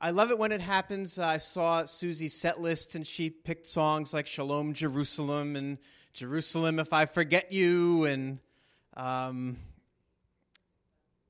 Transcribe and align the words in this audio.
I 0.00 0.10
love 0.10 0.30
it 0.30 0.38
when 0.38 0.52
it 0.52 0.60
happens. 0.60 1.18
I 1.18 1.38
saw 1.38 1.84
Susie's 1.84 2.32
set 2.32 2.60
list 2.60 2.94
and 2.94 3.04
she 3.04 3.30
picked 3.30 3.66
songs 3.66 4.14
like 4.14 4.28
Shalom 4.28 4.72
Jerusalem 4.72 5.56
and 5.56 5.76
Jerusalem 6.12 6.78
If 6.78 6.92
I 6.92 7.06
Forget 7.06 7.50
You 7.50 8.04
and 8.04 8.38
um, 8.96 9.56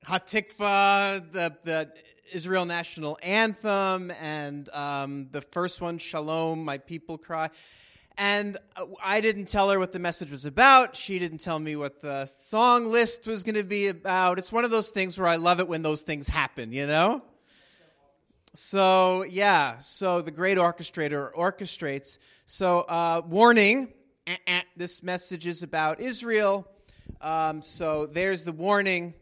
Hatikva, 0.05 1.33
the, 1.33 1.57
the 1.63 1.91
Israel 2.31 2.67
national 2.67 3.19
anthem, 3.23 4.11
and 4.11 4.69
um, 4.75 5.29
the 5.31 5.41
first 5.41 5.81
one, 5.81 5.97
Shalom, 5.97 6.63
My 6.63 6.77
People 6.77 7.17
Cry. 7.17 7.49
And 8.19 8.59
uh, 8.77 8.85
I 9.03 9.23
didn't 9.23 9.47
tell 9.47 9.71
her 9.71 9.79
what 9.79 9.93
the 9.93 9.99
message 9.99 10.31
was 10.31 10.45
about. 10.45 10.95
She 10.95 11.19
didn't 11.19 11.39
tell 11.39 11.59
me 11.59 11.75
what 11.75 12.03
the 12.03 12.27
song 12.27 12.91
list 12.91 13.27
was 13.27 13.45
going 13.45 13.55
to 13.55 13.65
be 13.65 13.87
about. 13.87 14.39
It's 14.39 14.53
one 14.53 14.67
of 14.67 14.71
those 14.71 14.91
things 14.91 15.19
where 15.19 15.29
I 15.29 15.37
love 15.37 15.59
it 15.59 15.69
when 15.69 15.81
those 15.81 16.03
things 16.03 16.29
happen, 16.29 16.71
you 16.71 16.87
know? 16.87 17.23
So, 18.61 19.23
yeah, 19.23 19.79
so 19.79 20.21
the 20.21 20.33
great 20.33 20.59
orchestrator 20.59 21.33
orchestrates. 21.33 22.19
So, 22.45 22.81
uh, 22.81 23.23
warning 23.25 23.93
eh, 24.27 24.35
eh, 24.49 24.63
this 24.77 25.01
message 25.01 25.47
is 25.47 25.63
about 25.63 26.01
Israel. 26.01 26.67
Um, 27.21 27.63
so, 27.63 28.07
there's 28.07 28.43
the 28.43 28.51
warning. 28.51 29.15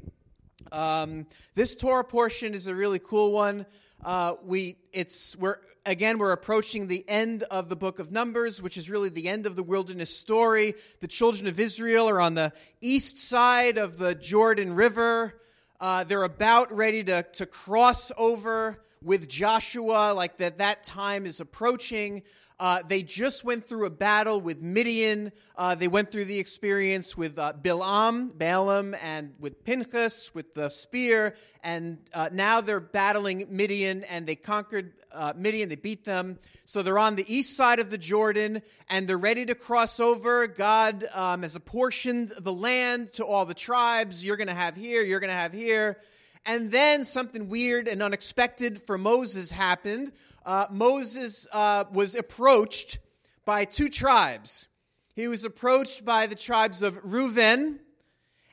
Um, 0.73 1.27
this 1.55 1.77
Torah 1.77 2.03
portion 2.03 2.55
is 2.55 2.67
a 2.67 2.75
really 2.75 2.99
cool 2.99 3.31
one. 3.31 3.67
Uh, 4.03 4.37
we, 4.43 4.79
it's, 4.95 5.37
we're, 5.37 5.59
again, 5.85 6.17
we're 6.17 6.33
approaching 6.33 6.87
the 6.87 7.05
end 7.07 7.43
of 7.43 7.69
the 7.69 7.77
book 7.77 7.99
of 7.99 8.11
Numbers, 8.11 8.63
which 8.63 8.79
is 8.79 8.89
really 8.89 9.11
the 9.11 9.29
end 9.29 9.45
of 9.45 9.55
the 9.55 9.63
wilderness 9.63 10.17
story. 10.17 10.75
The 11.01 11.09
children 11.09 11.47
of 11.47 11.61
Israel 11.61 12.09
are 12.09 12.23
on 12.23 12.33
the 12.33 12.55
east 12.81 13.19
side 13.19 13.77
of 13.77 13.99
the 13.99 14.15
Jordan 14.15 14.73
River. 14.73 15.43
Uh, 15.79 16.05
they're 16.05 16.23
about 16.23 16.75
ready 16.75 17.05
to, 17.05 17.23
to 17.35 17.45
cross 17.45 18.11
over 18.17 18.79
with 19.07 19.29
Joshua, 19.29 20.13
like 20.15 20.39
that 20.39 20.59
that 20.59 20.83
time 20.83 21.27
is 21.27 21.39
approaching. 21.39 22.25
Uh, 22.59 22.83
they 22.89 23.03
just 23.03 23.45
went 23.45 23.67
through 23.67 23.87
a 23.87 23.91
battle 23.91 24.41
with 24.41 24.61
Midian. 24.61 25.31
Uh, 25.57 25.75
they 25.75 25.89
went 25.89 26.11
through 26.11 26.25
the 26.25 26.39
experience 26.39 27.17
with 27.17 27.39
uh, 27.39 27.53
Bilam, 27.53 28.37
Balaam, 28.37 28.97
and 29.01 29.35
with 29.39 29.63
Pinchas 29.63 30.35
with 30.35 30.55
the 30.55 30.71
spear. 30.71 31.37
And 31.63 31.99
uh, 32.15 32.31
now 32.33 32.63
they're 32.63 32.81
battling 32.81 33.47
Midian, 33.51 34.03
and 34.05 34.27
they 34.27 34.35
conquered 34.35 34.95
uh, 35.13 35.35
Midian. 35.37 35.69
They 35.69 35.77
beat 35.77 36.05
them. 36.05 36.39
So 36.65 36.83
they're 36.83 36.99
on 36.99 37.15
the 37.15 37.33
east 37.33 37.57
side 37.57 37.79
of 37.79 37.91
the 37.91 37.99
Jordan, 37.99 38.63
and 38.89 39.07
they're 39.07 39.19
ready 39.19 39.47
to 39.47 39.55
cross 39.55 40.01
over. 40.01 40.49
God 40.49 41.07
um, 41.15 41.43
has 41.43 41.55
apportioned 41.55 42.33
the 42.41 42.53
land 42.53 43.13
to 43.15 43.25
all 43.25 43.45
the 43.45 43.55
tribes. 43.55 44.25
You're 44.25 44.39
going 44.39 44.49
to 44.49 44.55
have 44.55 44.75
here. 44.75 45.03
You're 45.03 45.21
going 45.21 45.29
to 45.29 45.35
have 45.35 45.53
here. 45.53 45.99
And 46.47 46.71
then 46.71 47.05
something 47.05 47.49
weird 47.49 47.89
and 47.89 48.01
unexpected 48.01 48.81
for 48.81 48.97
Moses 48.97 49.51
happened. 49.51 50.13
Uh, 50.45 50.67
Moses 50.71 51.49
uh, 51.53 51.85
was 51.93 52.15
approached 52.15 53.01
by 53.45 53.65
two 53.65 53.89
tribes. 53.89 54.69
He 55.17 55.27
was 55.27 55.45
approached 55.45 56.05
by 56.05 56.29
the 56.29 56.37
tribes 56.37 56.83
of 56.83 57.01
Reuben 57.03 57.81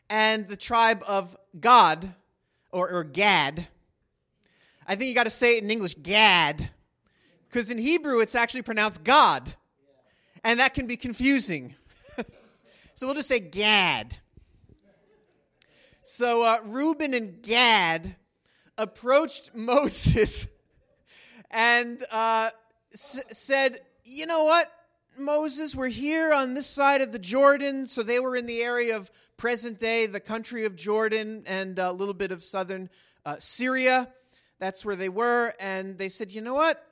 and 0.10 0.48
the 0.48 0.58
tribe 0.58 1.04
of 1.08 1.38
God, 1.60 2.16
or, 2.72 2.90
or 2.90 3.04
Gad. 3.04 3.68
I 4.88 4.96
think 4.96 5.10
you 5.10 5.14
got 5.14 5.26
to 5.26 5.30
say 5.30 5.58
it 5.58 5.64
in 5.64 5.70
English, 5.70 5.96
Gad, 6.02 6.70
because 7.48 7.70
in 7.70 7.78
Hebrew 7.78 8.22
it's 8.22 8.34
actually 8.34 8.64
pronounced 8.64 9.04
God, 9.04 9.54
and 10.44 10.60
that 10.60 10.74
can 10.74 10.88
be 10.88 10.98
confusing. 10.98 11.76
so 12.96 13.06
we'll 13.06 13.16
just 13.16 13.30
say 13.30 13.40
Gad. 13.40 14.18
So 16.06 16.44
uh, 16.44 16.60
Reuben 16.66 17.14
and 17.14 17.42
Gad 17.42 18.18
approached 18.78 19.52
Moses 19.56 20.48
and 21.50 22.04
uh, 22.12 22.50
s- 22.94 23.22
said, 23.32 23.80
You 24.04 24.26
know 24.26 24.44
what, 24.44 24.70
Moses, 25.18 25.74
we're 25.74 25.88
here 25.88 26.34
on 26.34 26.56
this 26.56 26.68
side 26.68 27.00
of 27.00 27.14
the 27.14 27.20
Jordan. 27.20 27.88
So 27.88 28.04
they 28.04 28.20
were 28.20 28.36
in 28.36 28.48
the 28.48 28.62
area 28.62 28.98
of 28.98 29.10
present 29.38 29.80
day, 29.80 30.06
the 30.06 30.20
country 30.20 30.66
of 30.66 30.76
Jordan, 30.76 31.44
and 31.46 31.80
a 31.80 31.94
little 31.94 32.14
bit 32.14 32.34
of 32.34 32.44
southern 32.44 32.90
uh, 33.26 33.38
Syria. 33.40 34.10
That's 34.60 34.84
where 34.84 34.98
they 34.98 35.10
were. 35.10 35.54
And 35.58 35.98
they 35.98 36.10
said, 36.10 36.34
You 36.34 36.42
know 36.42 36.54
what? 36.54 36.86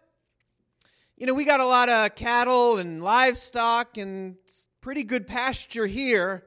You 1.18 1.28
know, 1.28 1.34
we 1.34 1.44
got 1.44 1.59
a 1.59 1.66
lot 1.66 1.90
of 1.90 2.16
cattle 2.16 2.78
and 2.78 3.03
livestock 3.03 3.97
and 3.97 4.38
pretty 4.80 5.03
good 5.03 5.28
pasture 5.28 5.86
here. 5.86 6.46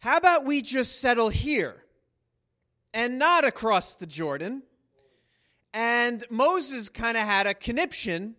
How 0.00 0.16
about 0.16 0.46
we 0.46 0.62
just 0.62 1.00
settle 1.00 1.28
here 1.28 1.76
and 2.94 3.18
not 3.18 3.44
across 3.44 3.96
the 3.96 4.06
Jordan? 4.06 4.62
And 5.74 6.24
Moses 6.30 6.88
kind 6.88 7.18
of 7.18 7.24
had 7.24 7.46
a 7.46 7.52
conniption 7.52 8.34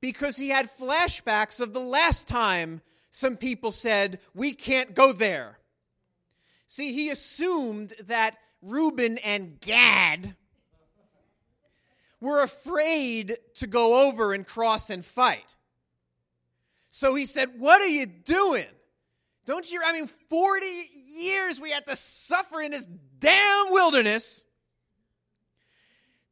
because 0.00 0.36
he 0.36 0.48
had 0.48 0.68
flashbacks 0.68 1.60
of 1.60 1.72
the 1.72 1.80
last 1.80 2.26
time 2.26 2.82
some 3.10 3.36
people 3.36 3.70
said, 3.70 4.18
We 4.34 4.52
can't 4.52 4.92
go 4.92 5.12
there. 5.12 5.58
See, 6.66 6.92
he 6.92 7.10
assumed 7.10 7.94
that 8.06 8.36
Reuben 8.60 9.18
and 9.18 9.60
Gad 9.60 10.34
were 12.20 12.42
afraid 12.42 13.38
to 13.54 13.68
go 13.68 14.08
over 14.08 14.34
and 14.34 14.44
cross 14.44 14.90
and 14.90 15.04
fight. 15.04 15.54
So 16.90 17.14
he 17.14 17.24
said, 17.24 17.60
What 17.60 17.80
are 17.80 17.86
you 17.86 18.06
doing? 18.06 18.66
Don't 19.48 19.72
you? 19.72 19.80
I 19.82 19.94
mean, 19.94 20.06
40 20.06 20.66
years 21.06 21.58
we 21.58 21.70
had 21.70 21.86
to 21.86 21.96
suffer 21.96 22.60
in 22.60 22.70
this 22.70 22.84
damn 23.18 23.72
wilderness 23.72 24.44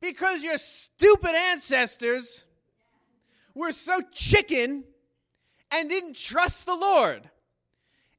because 0.02 0.44
your 0.44 0.58
stupid 0.58 1.34
ancestors 1.34 2.44
were 3.54 3.72
so 3.72 4.02
chicken 4.12 4.84
and 5.70 5.88
didn't 5.88 6.14
trust 6.14 6.66
the 6.66 6.74
Lord. 6.74 7.22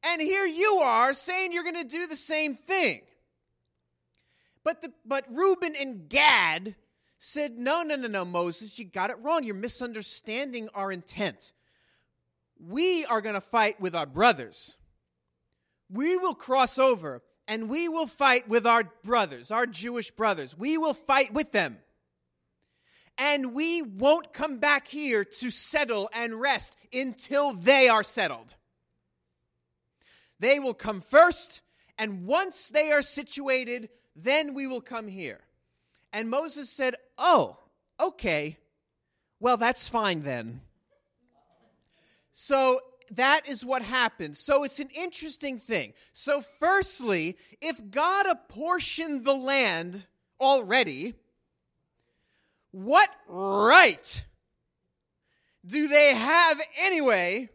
And 0.01 0.19
here 0.19 0.47
you 0.47 0.77
are 0.77 1.13
saying 1.13 1.53
you're 1.53 1.61
going 1.61 1.75
to 1.75 1.83
do 1.83 2.07
the 2.07 2.15
same 2.15 2.55
thing. 2.55 3.01
But, 4.63 4.81
the, 4.81 4.91
but 5.05 5.25
Reuben 5.29 5.75
and 5.79 6.09
Gad 6.09 6.75
said, 7.19 7.55
No, 7.55 7.83
no, 7.83 7.97
no, 7.97 8.07
no, 8.07 8.25
Moses, 8.25 8.79
you 8.79 8.85
got 8.85 9.11
it 9.11 9.17
wrong. 9.21 9.43
You're 9.43 9.53
misunderstanding 9.53 10.69
our 10.73 10.91
intent. 10.91 11.53
We 12.59 13.05
are 13.05 13.21
going 13.21 13.35
to 13.35 13.41
fight 13.41 13.79
with 13.79 13.95
our 13.95 14.07
brothers 14.07 14.75
we 15.89 16.17
will 16.17 16.35
cross 16.35 16.77
over 16.77 17.21
and 17.47 17.69
we 17.69 17.87
will 17.87 18.07
fight 18.07 18.47
with 18.47 18.67
our 18.67 18.83
brothers, 19.03 19.51
our 19.51 19.65
Jewish 19.65 20.11
brothers. 20.11 20.57
We 20.57 20.77
will 20.77 20.93
fight 20.93 21.33
with 21.33 21.51
them. 21.51 21.77
And 23.17 23.53
we 23.53 23.81
won't 23.81 24.33
come 24.33 24.59
back 24.59 24.87
here 24.87 25.23
to 25.23 25.49
settle 25.49 26.09
and 26.13 26.39
rest 26.39 26.75
until 26.93 27.53
they 27.53 27.89
are 27.89 28.03
settled. 28.03 28.55
They 30.39 30.59
will 30.59 30.75
come 30.75 31.01
first, 31.01 31.61
and 31.97 32.27
once 32.27 32.67
they 32.67 32.91
are 32.91 33.01
situated, 33.01 33.89
then 34.15 34.53
we 34.53 34.67
will 34.67 34.81
come 34.81 35.07
here. 35.07 35.39
And 36.13 36.29
Moses 36.29 36.69
said, 36.69 36.95
Oh, 37.17 37.57
okay. 37.99 38.57
Well, 39.39 39.57
that's 39.57 39.89
fine 39.89 40.21
then. 40.21 40.61
So 42.31 42.79
that 43.11 43.47
is 43.47 43.65
what 43.65 43.81
happens. 43.81 44.39
So 44.39 44.63
it's 44.63 44.79
an 44.79 44.89
interesting 44.95 45.59
thing. 45.59 45.93
So, 46.13 46.41
firstly, 46.59 47.37
if 47.61 47.79
God 47.89 48.25
apportioned 48.25 49.23
the 49.23 49.35
land 49.35 50.05
already, 50.39 51.13
what 52.71 53.09
right 53.27 54.23
do 55.65 55.87
they 55.87 56.15
have 56.15 56.61
anyway 56.79 57.49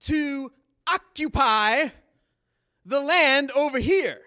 to 0.00 0.52
occupy 0.86 1.88
the 2.84 3.00
land 3.00 3.50
over 3.52 3.78
here? 3.78 4.18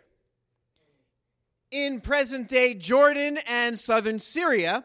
In 1.71 2.01
present 2.01 2.49
day 2.49 2.75
Jordan 2.75 3.39
and 3.47 3.79
southern 3.79 4.19
Syria, 4.19 4.83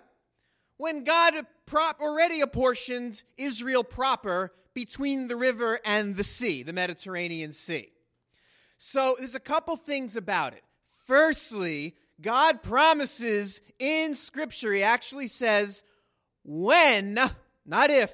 when 0.79 1.05
God 1.05 1.47
prop 1.69 2.01
already 2.01 2.41
apportioned 2.41 3.23
Israel 3.37 3.85
proper 3.85 4.53
between 4.75 5.29
the 5.29 5.37
river 5.37 5.79
and 5.85 6.17
the 6.17 6.25
sea, 6.25 6.63
the 6.63 6.73
Mediterranean 6.73 7.53
Sea. 7.53 7.91
So 8.79 9.17
there's 9.19 9.35
a 9.35 9.41
couple 9.41 9.77
things 9.77 10.17
about 10.17 10.55
it. 10.55 10.63
Firstly, 11.07 11.95
God 12.21 12.63
promises 12.63 13.61
in 13.79 14.15
Scripture, 14.15 14.73
He 14.73 14.83
actually 14.83 15.27
says, 15.27 15.83
when, 16.43 17.21
not 17.67 17.91
if, 17.91 18.13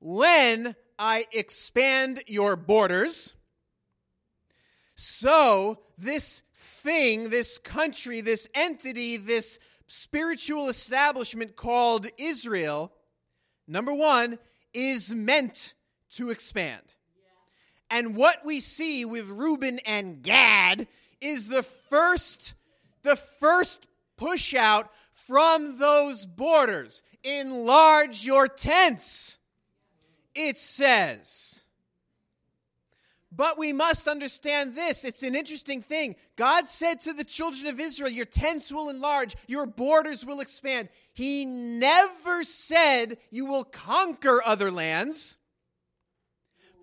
when 0.00 0.74
I 0.98 1.26
expand 1.32 2.24
your 2.26 2.56
borders, 2.56 3.34
so 4.96 5.78
this 5.96 6.42
thing, 6.54 7.30
this 7.30 7.58
country, 7.58 8.20
this 8.20 8.48
entity, 8.54 9.16
this 9.16 9.58
spiritual 9.86 10.68
establishment 10.68 11.56
called 11.56 12.06
Israel, 12.18 12.92
number 13.66 13.92
one, 13.92 14.38
is 14.72 15.14
meant 15.14 15.74
to 16.10 16.30
expand. 16.30 16.82
And 17.90 18.16
what 18.16 18.44
we 18.44 18.60
see 18.60 19.04
with 19.04 19.28
Reuben 19.28 19.78
and 19.80 20.22
Gad 20.22 20.88
is 21.20 21.48
the 21.48 21.62
first 21.62 22.54
the 23.02 23.16
first 23.16 23.86
push 24.16 24.54
out 24.54 24.90
from 25.12 25.78
those 25.78 26.26
borders. 26.26 27.02
Enlarge 27.22 28.24
your 28.24 28.48
tents, 28.48 29.38
it 30.34 30.58
says. 30.58 31.63
But 33.36 33.58
we 33.58 33.72
must 33.72 34.06
understand 34.06 34.74
this. 34.74 35.04
It's 35.04 35.22
an 35.22 35.34
interesting 35.34 35.82
thing. 35.82 36.14
God 36.36 36.68
said 36.68 37.00
to 37.00 37.12
the 37.12 37.24
children 37.24 37.66
of 37.66 37.80
Israel, 37.80 38.10
Your 38.10 38.26
tents 38.26 38.72
will 38.72 38.90
enlarge, 38.90 39.36
your 39.48 39.66
borders 39.66 40.24
will 40.24 40.40
expand. 40.40 40.88
He 41.12 41.44
never 41.44 42.44
said 42.44 43.18
you 43.30 43.46
will 43.46 43.64
conquer 43.64 44.42
other 44.44 44.70
lands, 44.70 45.38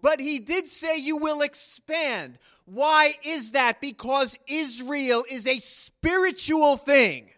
but 0.01 0.19
He 0.19 0.39
did 0.39 0.67
say 0.67 0.97
you 0.97 1.17
will 1.17 1.41
expand. 1.41 2.37
Why 2.65 3.15
is 3.23 3.51
that? 3.51 3.79
Because 3.79 4.37
Israel 4.47 5.23
is 5.29 5.47
a 5.47 5.59
spiritual 5.59 6.75
thing. 6.77 7.29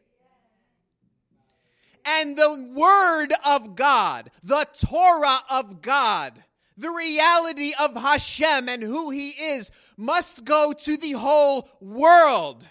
And 2.05 2.35
the 2.35 2.71
Word 2.73 3.33
of 3.45 3.75
God, 3.75 4.31
the 4.43 4.67
Torah 4.75 5.39
of 5.49 5.81
God, 5.81 6.43
the 6.77 6.89
reality 6.89 7.73
of 7.79 7.95
Hashem 7.95 8.67
and 8.69 8.81
who 8.81 9.11
He 9.11 9.29
is 9.29 9.71
must 9.97 10.43
go 10.43 10.73
to 10.73 10.97
the 10.97 11.13
whole 11.13 11.69
world. 11.79 12.67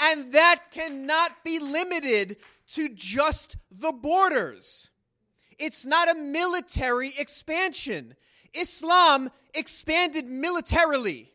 And 0.00 0.32
that 0.32 0.64
cannot 0.70 1.44
be 1.44 1.58
limited 1.58 2.36
to 2.74 2.88
just 2.88 3.56
the 3.70 3.92
borders. 3.92 4.90
It's 5.58 5.84
not 5.84 6.10
a 6.10 6.14
military 6.14 7.14
expansion. 7.18 8.14
Islam 8.54 9.30
expanded 9.54 10.26
militarily. 10.26 11.30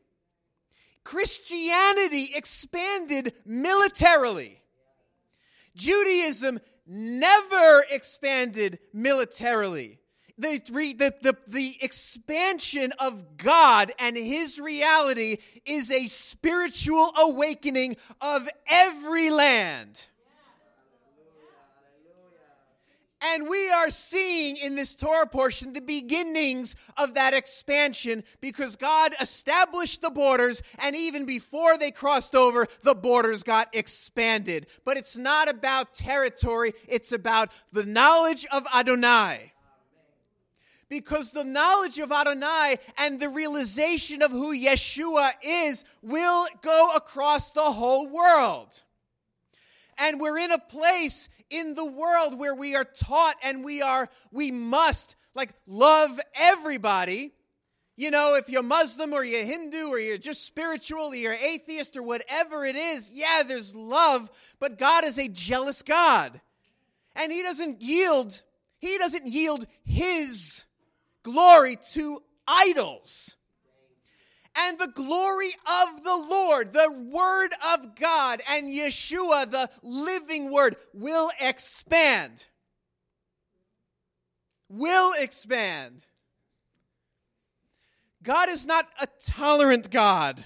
Christianity 1.03 2.31
expanded 2.33 3.33
militarily. 3.45 4.61
Judaism 5.75 6.59
never 6.87 7.85
expanded 7.89 8.79
militarily 8.93 9.99
the, 10.37 10.59
the, 10.67 11.13
the, 11.21 11.37
the 11.47 11.77
expansion 11.81 12.91
of 12.99 13.37
God 13.37 13.93
and 13.99 14.17
His 14.17 14.59
reality 14.59 15.37
is 15.65 15.91
a 15.91 16.07
spiritual 16.07 17.13
awakening 17.19 17.97
of 18.19 18.49
every 18.67 19.29
land. 19.29 20.07
And 23.25 23.47
we 23.47 23.69
are 23.69 23.89
seeing 23.89 24.57
in 24.57 24.75
this 24.75 24.95
Torah 24.95 25.25
portion 25.25 25.71
the 25.71 25.79
beginnings 25.79 26.75
of 26.97 27.13
that 27.13 27.33
expansion 27.33 28.25
because 28.41 28.75
God 28.75 29.13
established 29.21 30.01
the 30.01 30.09
borders, 30.09 30.61
and 30.79 30.93
even 30.93 31.25
before 31.25 31.77
they 31.77 31.91
crossed 31.91 32.35
over, 32.35 32.67
the 32.81 32.95
borders 32.95 33.41
got 33.41 33.69
expanded. 33.71 34.67
But 34.83 34.97
it's 34.97 35.17
not 35.17 35.47
about 35.47 35.93
territory, 35.93 36.73
it's 36.85 37.13
about 37.13 37.49
the 37.71 37.85
knowledge 37.85 38.45
of 38.51 38.65
Adonai 38.75 39.52
because 40.89 41.31
the 41.31 41.43
knowledge 41.43 41.99
of 41.99 42.11
Adonai 42.11 42.77
and 42.97 43.19
the 43.19 43.29
realization 43.29 44.21
of 44.21 44.31
who 44.31 44.55
Yeshua 44.55 45.31
is 45.43 45.85
will 46.01 46.47
go 46.61 46.91
across 46.95 47.51
the 47.51 47.61
whole 47.61 48.07
world. 48.07 48.83
And 49.97 50.19
we're 50.19 50.37
in 50.37 50.51
a 50.51 50.57
place 50.57 51.29
in 51.49 51.73
the 51.75 51.85
world 51.85 52.37
where 52.37 52.55
we 52.55 52.75
are 52.75 52.85
taught 52.85 53.35
and 53.43 53.63
we 53.63 53.81
are, 53.81 54.09
we 54.31 54.51
must 54.51 55.15
like 55.35 55.53
love 55.67 56.19
everybody. 56.35 57.33
You 57.95 58.09
know, 58.09 58.35
if 58.35 58.49
you're 58.49 58.63
Muslim 58.63 59.13
or 59.13 59.23
you're 59.23 59.45
Hindu 59.45 59.87
or 59.89 59.99
you're 59.99 60.17
just 60.17 60.45
spiritual 60.45 61.11
or 61.11 61.15
you're 61.15 61.33
atheist 61.33 61.95
or 61.95 62.01
whatever 62.01 62.65
it 62.65 62.75
is, 62.75 63.11
yeah, 63.11 63.43
there's 63.45 63.75
love, 63.75 64.31
but 64.59 64.79
God 64.79 65.05
is 65.05 65.19
a 65.19 65.27
jealous 65.27 65.83
God. 65.83 66.41
And 67.15 67.31
He 67.31 67.43
doesn't 67.43 67.81
yield, 67.83 68.41
He 68.79 68.97
doesn't 68.97 69.27
yield 69.27 69.67
His 69.83 70.63
glory 71.23 71.77
to 71.93 72.21
idols. 72.47 73.35
And 74.55 74.77
the 74.77 74.87
glory 74.87 75.51
of 75.65 76.03
the 76.03 76.15
Lord, 76.15 76.73
the 76.73 77.09
Word 77.11 77.49
of 77.73 77.95
God, 77.95 78.41
and 78.47 78.71
Yeshua, 78.71 79.49
the 79.49 79.69
living 79.81 80.51
Word, 80.51 80.75
will 80.93 81.31
expand. 81.39 82.45
Will 84.69 85.13
expand. 85.17 86.05
God 88.21 88.49
is 88.49 88.67
not 88.67 88.85
a 89.01 89.07
tolerant 89.25 89.89
God. 89.89 90.43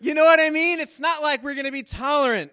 You 0.00 0.14
know 0.14 0.24
what 0.24 0.40
I 0.40 0.50
mean? 0.50 0.80
It's 0.80 1.00
not 1.00 1.22
like 1.22 1.42
we're 1.42 1.54
going 1.54 1.66
to 1.66 1.72
be 1.72 1.82
tolerant 1.82 2.52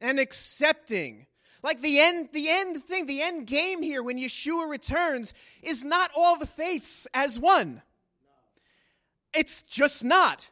and 0.00 0.18
accepting. 0.18 1.26
Like 1.64 1.80
the 1.80 1.98
end, 1.98 2.28
the 2.34 2.50
end 2.50 2.84
thing, 2.84 3.06
the 3.06 3.22
end 3.22 3.46
game 3.46 3.80
here 3.80 4.02
when 4.02 4.18
Yeshua 4.18 4.68
returns 4.68 5.32
is 5.62 5.82
not 5.82 6.10
all 6.14 6.36
the 6.36 6.46
faiths 6.46 7.06
as 7.14 7.40
one. 7.40 7.80
It's 9.32 9.62
just 9.62 10.04
not. 10.04 10.50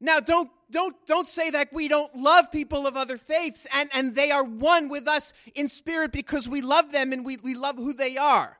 Now 0.00 0.18
don't 0.18 0.50
don't 0.68 0.96
don't 1.06 1.28
say 1.28 1.50
that 1.50 1.72
we 1.72 1.86
don't 1.86 2.12
love 2.16 2.50
people 2.50 2.88
of 2.88 2.96
other 2.96 3.18
faiths 3.18 3.68
and, 3.72 3.88
and 3.94 4.16
they 4.16 4.32
are 4.32 4.42
one 4.42 4.88
with 4.88 5.06
us 5.06 5.32
in 5.54 5.68
spirit 5.68 6.10
because 6.10 6.48
we 6.48 6.60
love 6.60 6.90
them 6.90 7.12
and 7.12 7.24
we, 7.24 7.36
we 7.36 7.54
love 7.54 7.76
who 7.76 7.92
they 7.92 8.16
are. 8.16 8.58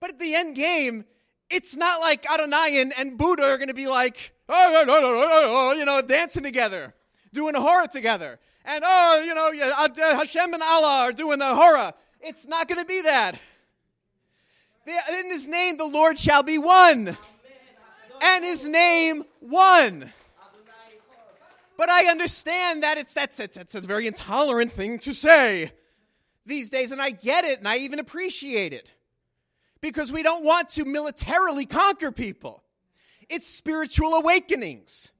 But 0.00 0.10
at 0.10 0.18
the 0.18 0.34
end 0.34 0.56
game, 0.56 1.04
it's 1.48 1.76
not 1.76 2.00
like 2.00 2.28
Adonai 2.28 2.80
and, 2.80 2.92
and 2.98 3.16
Buddha 3.16 3.44
are 3.44 3.56
going 3.56 3.68
to 3.68 3.74
be 3.74 3.86
like, 3.86 4.32
oh, 4.48 4.84
no, 4.84 5.00
no, 5.00 5.72
you 5.78 5.84
know, 5.84 6.02
dancing 6.02 6.42
together, 6.42 6.92
doing 7.32 7.54
a 7.54 7.60
hora 7.60 7.86
together 7.86 8.40
and 8.68 8.84
oh, 8.86 9.22
you 9.24 9.34
know, 9.34 9.50
uh, 9.50 10.16
Hashem 10.16 10.52
and 10.52 10.62
Allah 10.62 11.00
are 11.04 11.12
doing 11.12 11.38
the 11.38 11.54
hora. 11.54 11.94
It's 12.20 12.46
not 12.46 12.68
going 12.68 12.78
to 12.78 12.84
be 12.84 13.00
that. 13.02 13.40
In 14.86 15.26
His 15.26 15.46
name, 15.46 15.78
the 15.78 15.86
Lord 15.86 16.18
shall 16.18 16.42
be 16.42 16.58
one, 16.58 17.16
and 18.20 18.44
His 18.44 18.66
name 18.66 19.24
one. 19.40 20.12
But 21.78 21.88
I 21.88 22.06
understand 22.06 22.82
that 22.82 22.98
it's 22.98 23.14
that's 23.14 23.40
it's, 23.40 23.56
it's 23.56 23.74
a 23.74 23.80
very 23.80 24.06
intolerant 24.06 24.72
thing 24.72 24.98
to 25.00 25.14
say 25.14 25.72
these 26.44 26.70
days, 26.70 26.92
and 26.92 27.00
I 27.00 27.10
get 27.10 27.44
it, 27.44 27.58
and 27.58 27.68
I 27.68 27.78
even 27.78 27.98
appreciate 27.98 28.72
it 28.72 28.92
because 29.80 30.12
we 30.12 30.22
don't 30.22 30.44
want 30.44 30.70
to 30.70 30.84
militarily 30.84 31.64
conquer 31.64 32.12
people. 32.12 32.62
It's 33.28 33.46
spiritual 33.46 34.14
awakenings. 34.14 35.12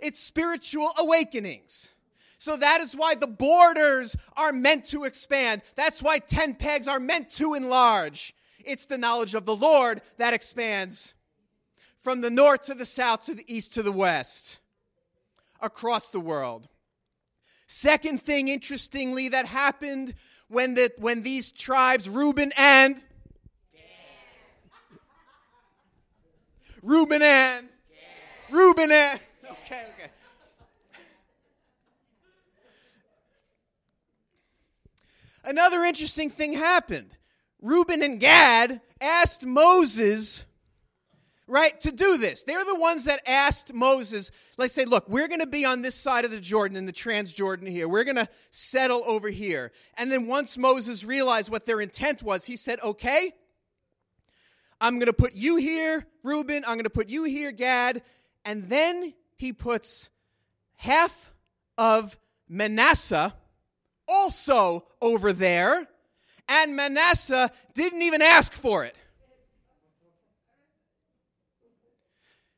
It's 0.00 0.18
spiritual 0.18 0.92
awakenings. 0.98 1.90
So 2.38 2.56
that 2.56 2.80
is 2.80 2.94
why 2.94 3.14
the 3.14 3.26
borders 3.26 4.16
are 4.36 4.52
meant 4.52 4.84
to 4.86 5.04
expand. 5.04 5.62
That's 5.74 6.02
why 6.02 6.18
10 6.18 6.54
pegs 6.54 6.86
are 6.86 7.00
meant 7.00 7.30
to 7.32 7.54
enlarge. 7.54 8.34
It's 8.64 8.86
the 8.86 8.98
knowledge 8.98 9.34
of 9.34 9.46
the 9.46 9.56
Lord 9.56 10.02
that 10.18 10.34
expands 10.34 11.14
from 12.00 12.20
the 12.20 12.30
north 12.30 12.62
to 12.62 12.74
the 12.74 12.84
south 12.84 13.26
to 13.26 13.34
the 13.34 13.44
east 13.52 13.74
to 13.74 13.82
the 13.82 13.92
west 13.92 14.58
across 15.60 16.10
the 16.10 16.20
world. 16.20 16.68
Second 17.66 18.20
thing, 18.22 18.48
interestingly, 18.48 19.28
that 19.30 19.46
happened 19.46 20.14
when, 20.48 20.74
the, 20.74 20.92
when 20.98 21.22
these 21.22 21.50
tribes, 21.50 22.08
Reuben 22.08 22.52
and 22.56 23.02
Reuben 26.82 27.20
and 27.20 27.68
Reuben 28.48 28.92
and 28.92 29.20
okay, 29.44 29.86
okay. 29.94 30.10
Another 35.46 35.82
interesting 35.84 36.28
thing 36.28 36.52
happened. 36.52 37.16
Reuben 37.62 38.02
and 38.02 38.20
Gad 38.20 38.82
asked 39.00 39.46
Moses, 39.46 40.44
right, 41.46 41.80
to 41.80 41.92
do 41.92 42.18
this. 42.18 42.42
They're 42.42 42.64
the 42.64 42.78
ones 42.78 43.04
that 43.04 43.20
asked 43.26 43.72
Moses, 43.72 44.30
let's 44.58 44.74
say, 44.74 44.84
look, 44.84 45.08
we're 45.08 45.28
going 45.28 45.40
to 45.40 45.46
be 45.46 45.64
on 45.64 45.80
this 45.80 45.94
side 45.94 46.24
of 46.24 46.30
the 46.30 46.40
Jordan, 46.40 46.76
in 46.76 46.84
the 46.84 46.92
Transjordan 46.92 47.68
here. 47.68 47.88
We're 47.88 48.04
going 48.04 48.16
to 48.16 48.28
settle 48.50 49.02
over 49.06 49.30
here. 49.30 49.72
And 49.96 50.12
then 50.12 50.26
once 50.26 50.58
Moses 50.58 51.04
realized 51.04 51.50
what 51.50 51.64
their 51.64 51.80
intent 51.80 52.22
was, 52.22 52.44
he 52.44 52.56
said, 52.56 52.80
okay, 52.82 53.32
I'm 54.80 54.98
going 54.98 55.06
to 55.06 55.14
put 55.14 55.32
you 55.32 55.56
here, 55.56 56.06
Reuben. 56.22 56.64
I'm 56.66 56.74
going 56.74 56.84
to 56.84 56.90
put 56.90 57.08
you 57.08 57.24
here, 57.24 57.52
Gad. 57.52 58.02
And 58.44 58.64
then 58.64 59.14
he 59.36 59.52
puts 59.52 60.10
half 60.74 61.32
of 61.78 62.18
Manasseh 62.48 63.34
also 64.08 64.86
over 65.00 65.32
there, 65.32 65.86
and 66.48 66.76
Manasseh 66.76 67.50
didn't 67.74 68.02
even 68.02 68.22
ask 68.22 68.52
for 68.52 68.84
it. 68.84 68.96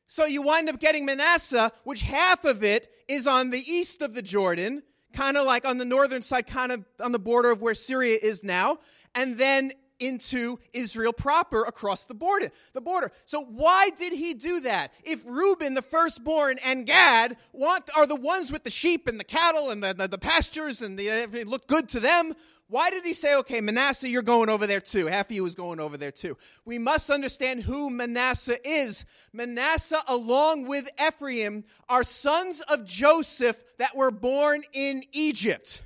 So 0.07 0.25
you 0.25 0.41
wind 0.41 0.69
up 0.69 0.79
getting 0.79 1.05
Manasseh, 1.05 1.71
which 1.83 2.01
half 2.01 2.43
of 2.43 2.63
it 2.63 2.91
is 3.07 3.27
on 3.27 3.51
the 3.51 3.59
east 3.71 4.01
of 4.01 4.13
the 4.13 4.23
Jordan, 4.23 4.81
kind 5.13 5.37
of 5.37 5.45
like 5.45 5.65
on 5.65 5.77
the 5.77 5.85
northern 5.85 6.21
side, 6.21 6.47
kind 6.47 6.71
of 6.71 6.83
on 6.99 7.11
the 7.11 7.19
border 7.19 7.51
of 7.51 7.61
where 7.61 7.75
Syria 7.75 8.17
is 8.21 8.43
now. 8.43 8.79
And 9.13 9.37
then 9.37 9.71
into 9.99 10.59
Israel 10.73 11.13
proper 11.13 11.63
across 11.63 12.05
the 12.05 12.13
border. 12.13 12.51
The 12.73 12.81
border. 12.81 13.11
So 13.25 13.43
why 13.43 13.89
did 13.91 14.13
he 14.13 14.33
do 14.33 14.61
that? 14.61 14.93
If 15.03 15.23
Reuben, 15.25 15.73
the 15.73 15.81
firstborn, 15.81 16.59
and 16.63 16.85
Gad 16.85 17.37
want 17.53 17.89
are 17.95 18.07
the 18.07 18.15
ones 18.15 18.51
with 18.51 18.63
the 18.63 18.69
sheep 18.69 19.07
and 19.07 19.19
the 19.19 19.23
cattle 19.23 19.69
and 19.69 19.83
the, 19.83 19.93
the, 19.93 20.07
the 20.07 20.17
pastures 20.17 20.81
and 20.81 20.97
the, 20.97 21.07
it 21.09 21.47
looked 21.47 21.67
good 21.67 21.89
to 21.89 21.99
them, 21.99 22.33
why 22.69 22.91
did 22.91 23.03
he 23.03 23.13
say, 23.13 23.35
okay, 23.37 23.61
Manasseh, 23.61 24.07
you're 24.07 24.21
going 24.21 24.47
over 24.47 24.67
there 24.67 24.79
too? 24.79 25.07
Half 25.07 25.31
of 25.31 25.35
you 25.35 25.43
is 25.47 25.55
going 25.55 25.79
over 25.79 25.97
there 25.97 26.11
too. 26.11 26.37
We 26.65 26.77
must 26.77 27.09
understand 27.09 27.63
who 27.63 27.89
Manasseh 27.89 28.59
is. 28.67 29.05
Manasseh, 29.33 30.03
along 30.07 30.67
with 30.67 30.87
Ephraim, 31.03 31.63
are 31.89 32.03
sons 32.03 32.61
of 32.61 32.85
Joseph 32.85 33.59
that 33.79 33.95
were 33.95 34.11
born 34.11 34.61
in 34.71 35.03
Egypt. 35.13 35.81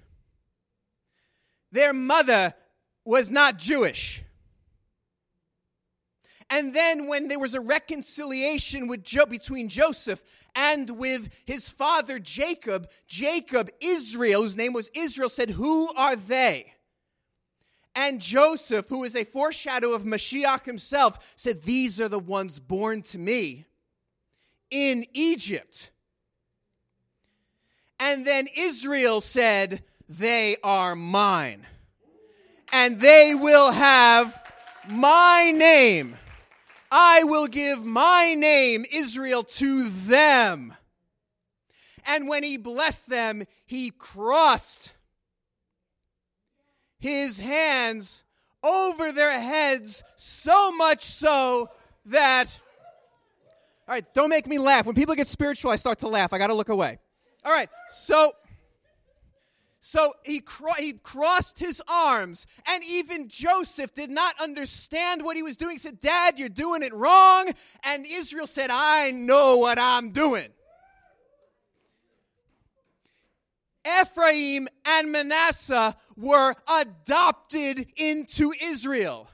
Their 1.72 1.94
mother 1.94 2.54
was 3.06 3.30
not 3.30 3.58
Jewish. 3.58 4.24
And 6.50 6.74
then, 6.74 7.08
when 7.08 7.30
there 7.30 7.40
was 7.40 7.56
a 7.56 7.62
reconciliation 7.62 8.88
with 8.88 9.04
jo- 9.04 9.26
between 9.26 9.70
Joseph 9.70 10.24
and 10.56 10.90
with 10.90 11.30
his 11.46 11.70
father 11.70 12.20
Jacob, 12.20 12.90
Jacob, 13.08 13.72
Israel, 13.82 14.44
whose 14.44 14.56
name 14.56 14.74
was 14.74 14.92
Israel, 14.94 15.30
said, 15.30 15.50
Who 15.50 15.92
are 15.96 16.16
they? 16.16 16.74
And 17.96 18.22
Joseph, 18.22 18.88
who 18.90 19.04
is 19.04 19.16
a 19.16 19.24
foreshadow 19.24 19.94
of 19.94 20.04
Mashiach 20.04 20.66
himself, 20.66 21.34
said, 21.36 21.64
These 21.64 22.00
are 22.02 22.10
the 22.10 22.20
ones 22.20 22.60
born 22.60 23.02
to 23.04 23.20
me 23.20 23.66
in 24.70 25.06
Egypt. 25.14 25.92
And 28.00 28.28
then 28.28 28.48
Israel 28.56 29.22
said, 29.22 29.84
They 30.10 30.58
are 30.64 30.96
mine. 30.96 31.66
And 32.74 33.00
they 33.00 33.36
will 33.36 33.72
have 33.72 34.38
my 34.90 35.54
name. 35.56 36.16
I 36.92 37.24
will 37.24 37.46
give 37.46 37.86
my 37.86 38.36
name, 38.36 38.84
Israel, 38.92 39.44
to 39.44 39.90
them. 39.90 40.74
And 42.04 42.28
when 42.28 42.44
he 42.44 42.58
blessed 42.58 43.08
them, 43.08 43.44
he 43.66 43.92
crossed 43.92 44.92
his 46.98 47.40
hands 47.40 48.24
over 48.64 49.12
their 49.12 49.40
heads, 49.40 50.04
so 50.16 50.72
much 50.72 51.06
so 51.06 51.70
that. 52.08 52.60
All 53.88 53.94
right, 53.94 54.06
don't 54.16 54.30
make 54.30 54.48
me 54.48 54.58
laugh. 54.58 54.88
When 54.88 54.96
people 54.96 55.14
get 55.14 55.28
spiritual, 55.28 55.70
I 55.70 55.76
start 55.76 56.00
to 56.00 56.08
laugh. 56.08 56.34
I 56.34 56.40
got 56.40 56.48
to 56.48 56.54
look 56.56 56.70
away. 56.70 56.98
All 57.46 57.52
right, 57.52 57.70
so. 57.92 58.34
So 59.86 60.14
he, 60.24 60.40
cro- 60.40 60.72
he 60.80 60.94
crossed 60.94 61.60
his 61.60 61.82
arms, 61.90 62.48
and 62.66 62.86
even 62.86 63.28
Joseph 63.28 63.94
did 63.94 64.10
not 64.10 64.34
understand 64.42 65.22
what 65.22 65.36
he 65.36 65.44
was 65.44 65.58
doing. 65.58 65.74
He 65.74 65.78
said, 65.78 66.00
Dad, 66.00 66.40
you're 66.40 66.48
doing 66.48 66.84
it 66.84 66.94
wrong. 66.94 67.50
And 67.84 68.06
Israel 68.10 68.48
said, 68.48 68.70
I 68.72 69.12
know 69.12 69.58
what 69.58 69.78
I'm 69.78 70.12
doing. 70.12 70.48
Ephraim 74.02 74.70
and 74.86 75.12
Manasseh 75.12 75.98
were 76.16 76.56
adopted 76.66 77.86
into 77.98 78.54
Israel. 78.62 79.28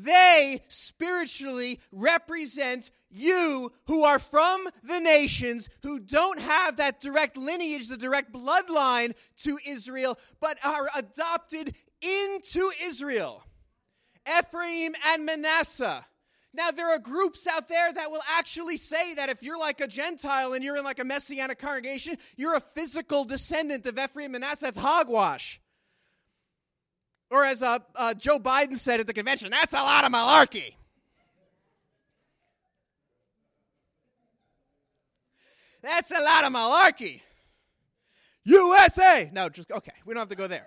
They 0.00 0.62
spiritually 0.68 1.80
represent 1.90 2.92
you 3.10 3.72
who 3.86 4.04
are 4.04 4.20
from 4.20 4.68
the 4.84 5.00
nations, 5.00 5.68
who 5.82 5.98
don't 5.98 6.38
have 6.38 6.76
that 6.76 7.00
direct 7.00 7.36
lineage, 7.36 7.88
the 7.88 7.96
direct 7.96 8.32
bloodline 8.32 9.14
to 9.38 9.58
Israel, 9.66 10.16
but 10.40 10.64
are 10.64 10.88
adopted 10.94 11.74
into 12.00 12.70
Israel. 12.80 13.42
Ephraim 14.38 14.94
and 15.08 15.26
Manasseh. 15.26 16.06
Now, 16.54 16.70
there 16.70 16.90
are 16.90 17.00
groups 17.00 17.48
out 17.48 17.68
there 17.68 17.92
that 17.92 18.12
will 18.12 18.22
actually 18.36 18.76
say 18.76 19.14
that 19.14 19.30
if 19.30 19.42
you're 19.42 19.58
like 19.58 19.80
a 19.80 19.88
Gentile 19.88 20.52
and 20.52 20.62
you're 20.62 20.76
in 20.76 20.84
like 20.84 21.00
a 21.00 21.04
Messianic 21.04 21.58
congregation, 21.58 22.18
you're 22.36 22.54
a 22.54 22.60
physical 22.60 23.24
descendant 23.24 23.84
of 23.84 23.98
Ephraim 23.98 24.34
and 24.34 24.42
Manasseh. 24.42 24.66
That's 24.66 24.78
hogwash. 24.78 25.60
Or 27.30 27.44
as 27.44 27.62
uh, 27.62 27.78
uh, 27.94 28.14
Joe 28.14 28.38
Biden 28.38 28.76
said 28.76 29.00
at 29.00 29.06
the 29.06 29.12
convention, 29.12 29.50
that's 29.50 29.72
a 29.72 29.76
lot 29.76 30.04
of 30.04 30.12
malarkey. 30.12 30.74
That's 35.82 36.10
a 36.10 36.20
lot 36.20 36.44
of 36.44 36.52
malarkey. 36.52 37.20
USA. 38.44 39.30
No, 39.32 39.48
just 39.48 39.70
okay. 39.70 39.92
We 40.06 40.14
don't 40.14 40.22
have 40.22 40.28
to 40.30 40.36
go 40.36 40.46
there. 40.46 40.66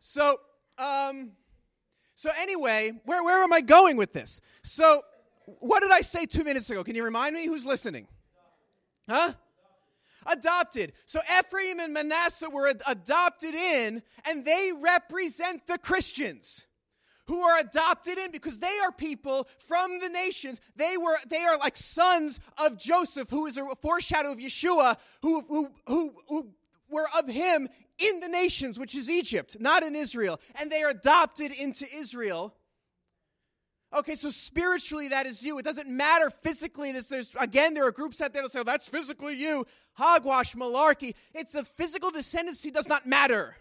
So, 0.00 0.40
um, 0.78 1.30
so 2.14 2.30
anyway, 2.38 2.92
where 3.04 3.22
where 3.22 3.42
am 3.42 3.52
I 3.52 3.60
going 3.60 3.96
with 3.96 4.12
this? 4.12 4.40
So 4.64 5.02
what 5.44 5.80
did 5.80 5.92
I 5.92 6.00
say 6.00 6.26
two 6.26 6.44
minutes 6.44 6.70
ago? 6.70 6.84
Can 6.84 6.94
you 6.94 7.04
remind 7.04 7.34
me? 7.34 7.46
Who's 7.46 7.64
listening? 7.64 8.06
Huh? 9.08 9.32
Adopted. 10.26 10.92
So 11.06 11.20
Ephraim 11.38 11.80
and 11.80 11.92
Manasseh 11.92 12.50
were 12.50 12.68
ad- 12.68 12.82
adopted 12.86 13.54
in, 13.54 14.02
and 14.26 14.44
they 14.44 14.72
represent 14.80 15.66
the 15.66 15.78
Christians 15.78 16.66
who 17.26 17.40
are 17.40 17.60
adopted 17.60 18.18
in 18.18 18.32
because 18.32 18.58
they 18.58 18.78
are 18.82 18.90
people 18.90 19.48
from 19.58 20.00
the 20.00 20.08
nations. 20.08 20.60
They 20.76 20.96
were 20.96 21.16
they 21.28 21.42
are 21.42 21.56
like 21.58 21.76
sons 21.76 22.40
of 22.58 22.76
Joseph, 22.76 23.30
who 23.30 23.46
is 23.46 23.56
a 23.56 23.64
foreshadow 23.80 24.32
of 24.32 24.38
Yeshua, 24.38 24.96
who 25.22 25.42
who 25.48 25.70
who, 25.86 26.12
who 26.28 26.48
were 26.88 27.06
of 27.16 27.28
him 27.28 27.68
in 27.98 28.20
the 28.20 28.28
nations, 28.28 28.78
which 28.78 28.94
is 28.94 29.08
Egypt, 29.08 29.56
not 29.60 29.82
in 29.82 29.94
Israel. 29.94 30.40
And 30.56 30.72
they 30.72 30.82
are 30.82 30.90
adopted 30.90 31.52
into 31.52 31.86
Israel. 31.94 32.54
Okay, 33.92 34.14
so 34.14 34.30
spiritually 34.30 35.08
that 35.08 35.26
is 35.26 35.44
you. 35.44 35.58
It 35.58 35.64
doesn't 35.64 35.88
matter 35.88 36.30
physically. 36.30 36.92
There's, 36.92 37.08
there's, 37.08 37.34
again, 37.38 37.74
there 37.74 37.86
are 37.86 37.90
groups 37.90 38.20
out 38.20 38.32
there 38.32 38.42
that 38.42 38.52
say, 38.52 38.62
that's 38.62 38.88
physically 38.88 39.34
you. 39.34 39.66
Hogwash, 39.94 40.54
malarkey. 40.54 41.14
It's 41.34 41.52
the 41.52 41.64
physical 41.64 42.12
descendancy 42.12 42.72
does 42.72 42.88
not 42.88 43.06
matter. 43.06 43.56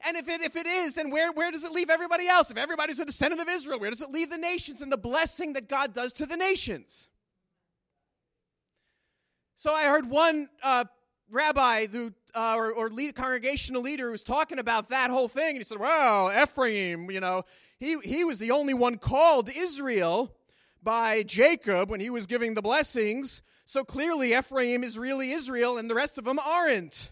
And 0.00 0.16
if 0.16 0.28
it, 0.28 0.40
if 0.40 0.56
it 0.56 0.66
is, 0.66 0.94
then 0.94 1.10
where, 1.10 1.30
where 1.32 1.50
does 1.50 1.64
it 1.64 1.72
leave 1.72 1.90
everybody 1.90 2.26
else? 2.26 2.50
If 2.50 2.56
everybody's 2.56 3.00
a 3.00 3.04
descendant 3.04 3.42
of 3.42 3.48
Israel, 3.48 3.78
where 3.78 3.90
does 3.90 4.00
it 4.00 4.10
leave 4.10 4.30
the 4.30 4.38
nations 4.38 4.80
and 4.80 4.90
the 4.90 4.98
blessing 4.98 5.54
that 5.54 5.68
God 5.68 5.92
does 5.92 6.14
to 6.14 6.26
the 6.26 6.36
nations? 6.36 7.08
So 9.56 9.74
I 9.74 9.84
heard 9.84 10.08
one 10.08 10.48
uh, 10.62 10.84
rabbi 11.30 11.86
who, 11.88 12.14
uh, 12.34 12.54
or, 12.56 12.72
or 12.72 12.90
lead, 12.90 13.14
congregational 13.14 13.82
leader 13.82 14.06
who 14.06 14.12
was 14.12 14.22
talking 14.22 14.58
about 14.58 14.88
that 14.88 15.10
whole 15.10 15.28
thing, 15.28 15.50
and 15.50 15.58
he 15.58 15.64
said, 15.64 15.78
well, 15.78 16.30
Ephraim, 16.42 17.10
you 17.10 17.20
know, 17.20 17.42
he, 17.78 17.98
he 18.02 18.24
was 18.24 18.38
the 18.38 18.50
only 18.50 18.74
one 18.74 18.96
called 18.96 19.50
Israel 19.54 20.34
by 20.82 21.22
Jacob 21.22 21.90
when 21.90 22.00
he 22.00 22.10
was 22.10 22.26
giving 22.26 22.54
the 22.54 22.62
blessings. 22.62 23.42
So 23.66 23.84
clearly, 23.84 24.34
Ephraim 24.34 24.82
is 24.82 24.98
really 24.98 25.32
Israel, 25.32 25.78
and 25.78 25.90
the 25.90 25.94
rest 25.94 26.18
of 26.18 26.24
them 26.24 26.38
aren't. 26.38 27.10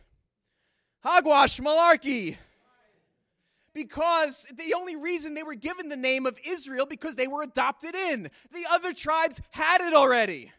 Hogwash, 1.03 1.61
malarkey. 1.61 2.37
Because 3.75 4.47
the 4.57 4.73
only 4.75 4.97
reason 4.97 5.35
they 5.35 5.43
were 5.43 5.55
given 5.55 5.91
the 5.91 5.97
name 5.97 6.25
of 6.25 6.39
Israel 6.45 6.87
because 6.87 7.15
they 7.15 7.29
were 7.29 7.43
adopted 7.43 7.95
in. 7.95 8.31
The 8.53 8.65
other 8.71 8.95
tribes 8.95 9.41
had 9.51 9.83
it 9.83 9.93
already. 9.93 10.51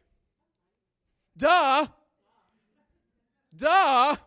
Duh. 1.35 1.87
Duh 3.55 4.17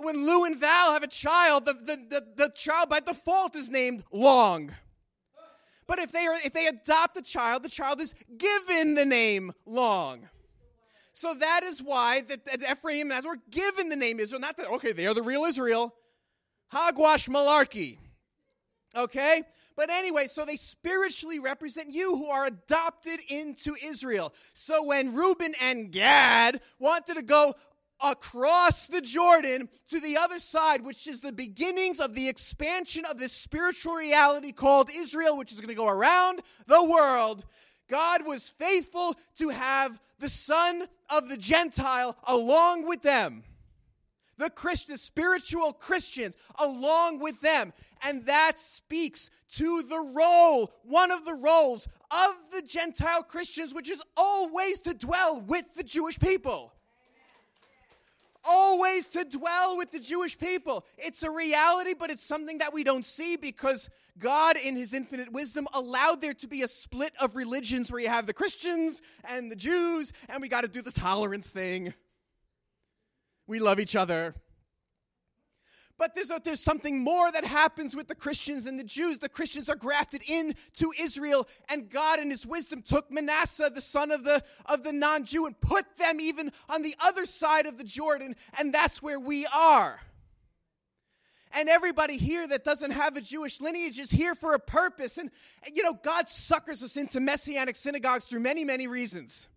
when 0.00 0.26
Lou 0.26 0.44
and 0.44 0.56
Val 0.56 0.92
have 0.92 1.02
a 1.02 1.08
child, 1.08 1.64
the, 1.64 1.74
the, 1.74 1.96
the, 2.08 2.26
the, 2.36 2.52
child 2.54 2.88
by 2.88 3.00
default 3.00 3.56
is 3.56 3.68
named 3.68 4.04
Long. 4.12 4.72
But 5.86 6.00
if 6.00 6.12
they, 6.12 6.26
are, 6.26 6.38
if 6.44 6.52
they 6.52 6.66
adopt 6.66 7.16
a 7.16 7.22
child, 7.22 7.62
the 7.62 7.68
child 7.68 8.00
is 8.00 8.14
given 8.36 8.94
the 8.94 9.04
name 9.04 9.52
Long. 9.64 10.28
So 11.12 11.32
that 11.34 11.62
is 11.62 11.82
why 11.82 12.22
that, 12.22 12.70
Ephraim 12.70 13.10
and 13.10 13.12
as 13.12 13.24
were 13.24 13.38
given 13.50 13.88
the 13.88 13.96
name 13.96 14.20
Israel. 14.20 14.40
Not 14.40 14.56
that, 14.58 14.66
okay, 14.66 14.92
they 14.92 15.06
are 15.06 15.14
the 15.14 15.22
real 15.22 15.44
Israel. 15.44 15.94
Hogwash 16.68 17.28
malarkey. 17.28 17.98
Okay? 18.94 19.42
But 19.76 19.90
anyway, 19.90 20.26
so 20.26 20.44
they 20.44 20.56
spiritually 20.56 21.38
represent 21.38 21.92
you 21.92 22.16
who 22.16 22.28
are 22.28 22.46
adopted 22.46 23.20
into 23.28 23.76
Israel. 23.82 24.32
So 24.54 24.84
when 24.84 25.14
Reuben 25.14 25.54
and 25.60 25.92
Gad 25.92 26.60
wanted 26.78 27.14
to 27.14 27.22
go 27.22 27.54
across 28.02 28.86
the 28.86 29.00
Jordan 29.00 29.68
to 29.88 30.00
the 30.00 30.16
other 30.16 30.38
side, 30.38 30.84
which 30.84 31.06
is 31.06 31.20
the 31.20 31.32
beginnings 31.32 32.00
of 32.00 32.14
the 32.14 32.28
expansion 32.28 33.04
of 33.04 33.18
this 33.18 33.32
spiritual 33.32 33.94
reality 33.94 34.52
called 34.52 34.90
Israel, 34.92 35.36
which 35.36 35.52
is 35.52 35.60
going 35.60 35.68
to 35.68 35.74
go 35.74 35.88
around 35.88 36.40
the 36.66 36.84
world. 36.84 37.44
God 37.88 38.26
was 38.26 38.48
faithful 38.48 39.16
to 39.36 39.50
have 39.50 40.00
the 40.18 40.28
son 40.28 40.84
of 41.10 41.28
the 41.28 41.36
Gentile 41.36 42.16
along 42.26 42.86
with 42.86 43.02
them. 43.02 43.44
The 44.38 44.50
Christian, 44.50 44.98
spiritual 44.98 45.72
Christians 45.72 46.36
along 46.58 47.20
with 47.20 47.40
them. 47.40 47.72
And 48.02 48.26
that 48.26 48.58
speaks 48.60 49.30
to 49.52 49.82
the 49.82 49.98
role, 49.98 50.72
one 50.82 51.10
of 51.10 51.24
the 51.24 51.34
roles 51.34 51.88
of 52.10 52.34
the 52.52 52.60
Gentile 52.60 53.22
Christians, 53.22 53.72
which 53.72 53.88
is 53.88 54.02
always 54.16 54.80
to 54.80 54.92
dwell 54.92 55.40
with 55.40 55.64
the 55.74 55.82
Jewish 55.82 56.18
people 56.18 56.72
always 58.46 59.08
to 59.08 59.24
dwell 59.24 59.76
with 59.76 59.90
the 59.90 59.98
Jewish 59.98 60.38
people. 60.38 60.84
It's 60.96 61.22
a 61.22 61.30
reality, 61.30 61.94
but 61.98 62.10
it's 62.10 62.24
something 62.24 62.58
that 62.58 62.72
we 62.72 62.84
don't 62.84 63.04
see 63.04 63.36
because 63.36 63.90
God, 64.18 64.56
in 64.56 64.76
His 64.76 64.94
infinite 64.94 65.32
wisdom, 65.32 65.66
allowed 65.74 66.20
there 66.20 66.34
to 66.34 66.46
be 66.46 66.62
a 66.62 66.68
split 66.68 67.12
of 67.20 67.36
religions 67.36 67.90
where 67.90 68.00
you 68.00 68.08
have 68.08 68.26
the 68.26 68.32
Christians 68.32 69.02
and 69.24 69.50
the 69.50 69.56
Jews, 69.56 70.12
and 70.28 70.40
we 70.40 70.48
got 70.48 70.62
to 70.62 70.68
do 70.68 70.82
the 70.82 70.92
tolerance 70.92 71.50
thing. 71.50 71.92
We 73.46 73.58
love 73.58 73.78
each 73.78 73.94
other. 73.94 74.34
But 75.98 76.14
there's, 76.14 76.30
a, 76.30 76.40
there's 76.44 76.60
something 76.60 76.98
more 76.98 77.32
that 77.32 77.44
happens 77.44 77.96
with 77.96 78.06
the 78.06 78.14
Christians 78.14 78.66
and 78.66 78.78
the 78.78 78.84
Jews. 78.84 79.18
The 79.18 79.28
Christians 79.28 79.70
are 79.70 79.76
grafted 79.76 80.22
into 80.26 80.92
Israel, 80.98 81.48
and 81.68 81.88
God, 81.88 82.20
in 82.20 82.30
His 82.30 82.44
wisdom, 82.44 82.82
took 82.82 83.10
Manasseh, 83.10 83.70
the 83.74 83.80
son 83.80 84.10
of 84.10 84.22
the, 84.22 84.42
of 84.66 84.82
the 84.82 84.92
non 84.92 85.24
Jew, 85.24 85.46
and 85.46 85.58
put 85.60 85.84
them 85.96 86.20
even 86.20 86.52
on 86.68 86.82
the 86.82 86.94
other 87.00 87.24
side 87.24 87.66
of 87.66 87.78
the 87.78 87.84
Jordan, 87.84 88.36
and 88.58 88.74
that's 88.74 89.00
where 89.00 89.18
we 89.18 89.46
are. 89.46 89.98
And 91.52 91.70
everybody 91.70 92.18
here 92.18 92.46
that 92.48 92.64
doesn't 92.64 92.90
have 92.90 93.16
a 93.16 93.20
Jewish 93.22 93.62
lineage 93.62 93.98
is 93.98 94.10
here 94.10 94.34
for 94.34 94.52
a 94.52 94.58
purpose. 94.58 95.16
And, 95.16 95.30
you 95.72 95.82
know, 95.82 95.94
God 95.94 96.28
suckers 96.28 96.82
us 96.82 96.98
into 96.98 97.18
messianic 97.20 97.76
synagogues 97.76 98.26
through 98.26 98.40
many, 98.40 98.64
many 98.64 98.86
reasons 98.86 99.48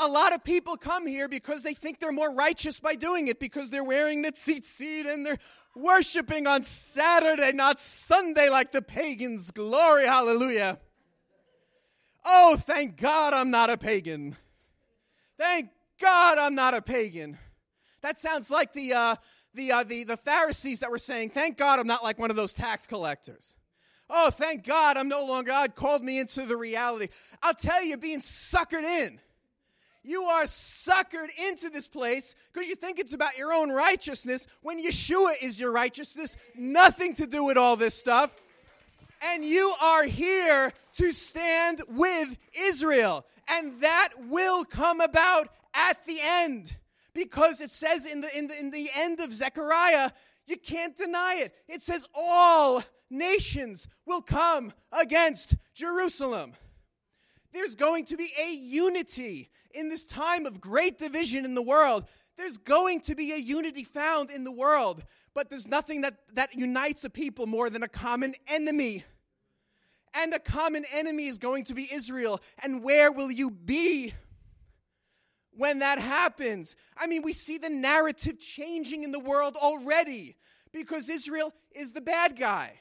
a, 0.00 0.08
lot 0.08 0.34
of 0.34 0.44
people 0.44 0.76
come 0.76 1.06
here 1.06 1.28
because 1.28 1.62
they 1.62 1.74
think 1.74 2.00
they're 2.00 2.12
more 2.12 2.32
righteous 2.32 2.80
by 2.80 2.94
doing 2.94 3.28
it 3.28 3.38
because 3.38 3.70
they're 3.70 3.84
wearing 3.84 4.22
the 4.22 4.32
tzitzit 4.32 5.12
and 5.12 5.24
they're 5.24 5.38
worshiping 5.74 6.46
on 6.46 6.62
Saturday, 6.62 7.52
not 7.52 7.80
Sunday 7.80 8.48
like 8.48 8.72
the 8.72 8.82
pagans. 8.82 9.50
Glory, 9.50 10.06
hallelujah. 10.06 10.78
Oh, 12.24 12.56
thank 12.56 12.96
God 12.96 13.32
I'm 13.32 13.50
not 13.50 13.70
a 13.70 13.78
pagan. 13.78 14.36
Thank 15.38 15.70
God 16.00 16.38
I'm 16.38 16.54
not 16.54 16.74
a 16.74 16.82
pagan. 16.82 17.38
That 18.02 18.18
sounds 18.18 18.50
like 18.50 18.72
the, 18.72 18.92
uh, 18.92 19.16
the, 19.54 19.72
uh, 19.72 19.84
the, 19.84 20.04
the 20.04 20.16
Pharisees 20.16 20.80
that 20.80 20.90
were 20.90 20.98
saying, 20.98 21.30
Thank 21.30 21.56
God 21.56 21.78
I'm 21.78 21.86
not 21.86 22.02
like 22.02 22.18
one 22.18 22.30
of 22.30 22.36
those 22.36 22.52
tax 22.52 22.86
collectors. 22.86 23.56
Oh, 24.10 24.30
thank 24.30 24.64
God 24.64 24.96
I'm 24.96 25.08
no 25.08 25.24
longer, 25.24 25.50
God 25.50 25.74
called 25.74 26.02
me 26.02 26.18
into 26.18 26.46
the 26.46 26.56
reality. 26.56 27.08
I'll 27.42 27.54
tell 27.54 27.84
you, 27.84 27.96
being 27.96 28.20
suckered 28.20 28.82
in 28.82 29.20
you 30.02 30.22
are 30.22 30.44
suckered 30.44 31.28
into 31.48 31.70
this 31.70 31.88
place 31.88 32.34
because 32.52 32.68
you 32.68 32.74
think 32.74 32.98
it's 32.98 33.12
about 33.12 33.36
your 33.36 33.52
own 33.52 33.70
righteousness 33.70 34.46
when 34.62 34.82
Yeshua 34.82 35.34
is 35.40 35.58
your 35.58 35.72
righteousness. 35.72 36.36
Nothing 36.54 37.14
to 37.14 37.26
do 37.26 37.44
with 37.44 37.56
all 37.56 37.76
this 37.76 37.94
stuff. 37.94 38.34
And 39.20 39.44
you 39.44 39.74
are 39.82 40.04
here 40.04 40.72
to 40.94 41.12
stand 41.12 41.82
with 41.88 42.36
Israel. 42.54 43.26
And 43.48 43.80
that 43.80 44.10
will 44.28 44.64
come 44.64 45.00
about 45.00 45.48
at 45.74 46.04
the 46.06 46.18
end. 46.22 46.76
Because 47.14 47.60
it 47.60 47.72
says 47.72 48.06
in 48.06 48.20
the, 48.20 48.38
in 48.38 48.46
the, 48.46 48.58
in 48.58 48.70
the 48.70 48.90
end 48.94 49.20
of 49.20 49.32
Zechariah, 49.32 50.10
you 50.46 50.56
can't 50.56 50.96
deny 50.96 51.40
it. 51.40 51.54
It 51.66 51.82
says 51.82 52.06
all 52.14 52.82
nations 53.10 53.88
will 54.06 54.22
come 54.22 54.72
against 54.92 55.56
Jerusalem. 55.74 56.52
There's 57.52 57.74
going 57.74 58.04
to 58.06 58.16
be 58.16 58.32
a 58.40 58.52
unity 58.52 59.50
in 59.72 59.88
this 59.88 60.04
time 60.04 60.46
of 60.46 60.60
great 60.60 60.98
division 60.98 61.44
in 61.44 61.54
the 61.54 61.62
world. 61.62 62.04
There's 62.36 62.56
going 62.56 63.00
to 63.02 63.14
be 63.14 63.32
a 63.32 63.36
unity 63.36 63.84
found 63.84 64.30
in 64.30 64.44
the 64.44 64.52
world, 64.52 65.02
but 65.34 65.50
there's 65.50 65.66
nothing 65.66 66.02
that, 66.02 66.14
that 66.34 66.54
unites 66.54 67.04
a 67.04 67.10
people 67.10 67.46
more 67.46 67.68
than 67.68 67.82
a 67.82 67.88
common 67.88 68.34
enemy. 68.46 69.04
And 70.14 70.32
a 70.32 70.38
common 70.38 70.84
enemy 70.92 71.26
is 71.26 71.38
going 71.38 71.64
to 71.64 71.74
be 71.74 71.92
Israel. 71.92 72.40
And 72.62 72.82
where 72.82 73.12
will 73.12 73.30
you 73.30 73.50
be 73.50 74.14
when 75.50 75.80
that 75.80 75.98
happens? 75.98 76.76
I 76.96 77.06
mean, 77.06 77.22
we 77.22 77.32
see 77.32 77.58
the 77.58 77.68
narrative 77.68 78.40
changing 78.40 79.04
in 79.04 79.12
the 79.12 79.20
world 79.20 79.56
already 79.56 80.36
because 80.72 81.08
Israel 81.08 81.52
is 81.72 81.92
the 81.92 82.00
bad 82.00 82.38
guy. 82.38 82.72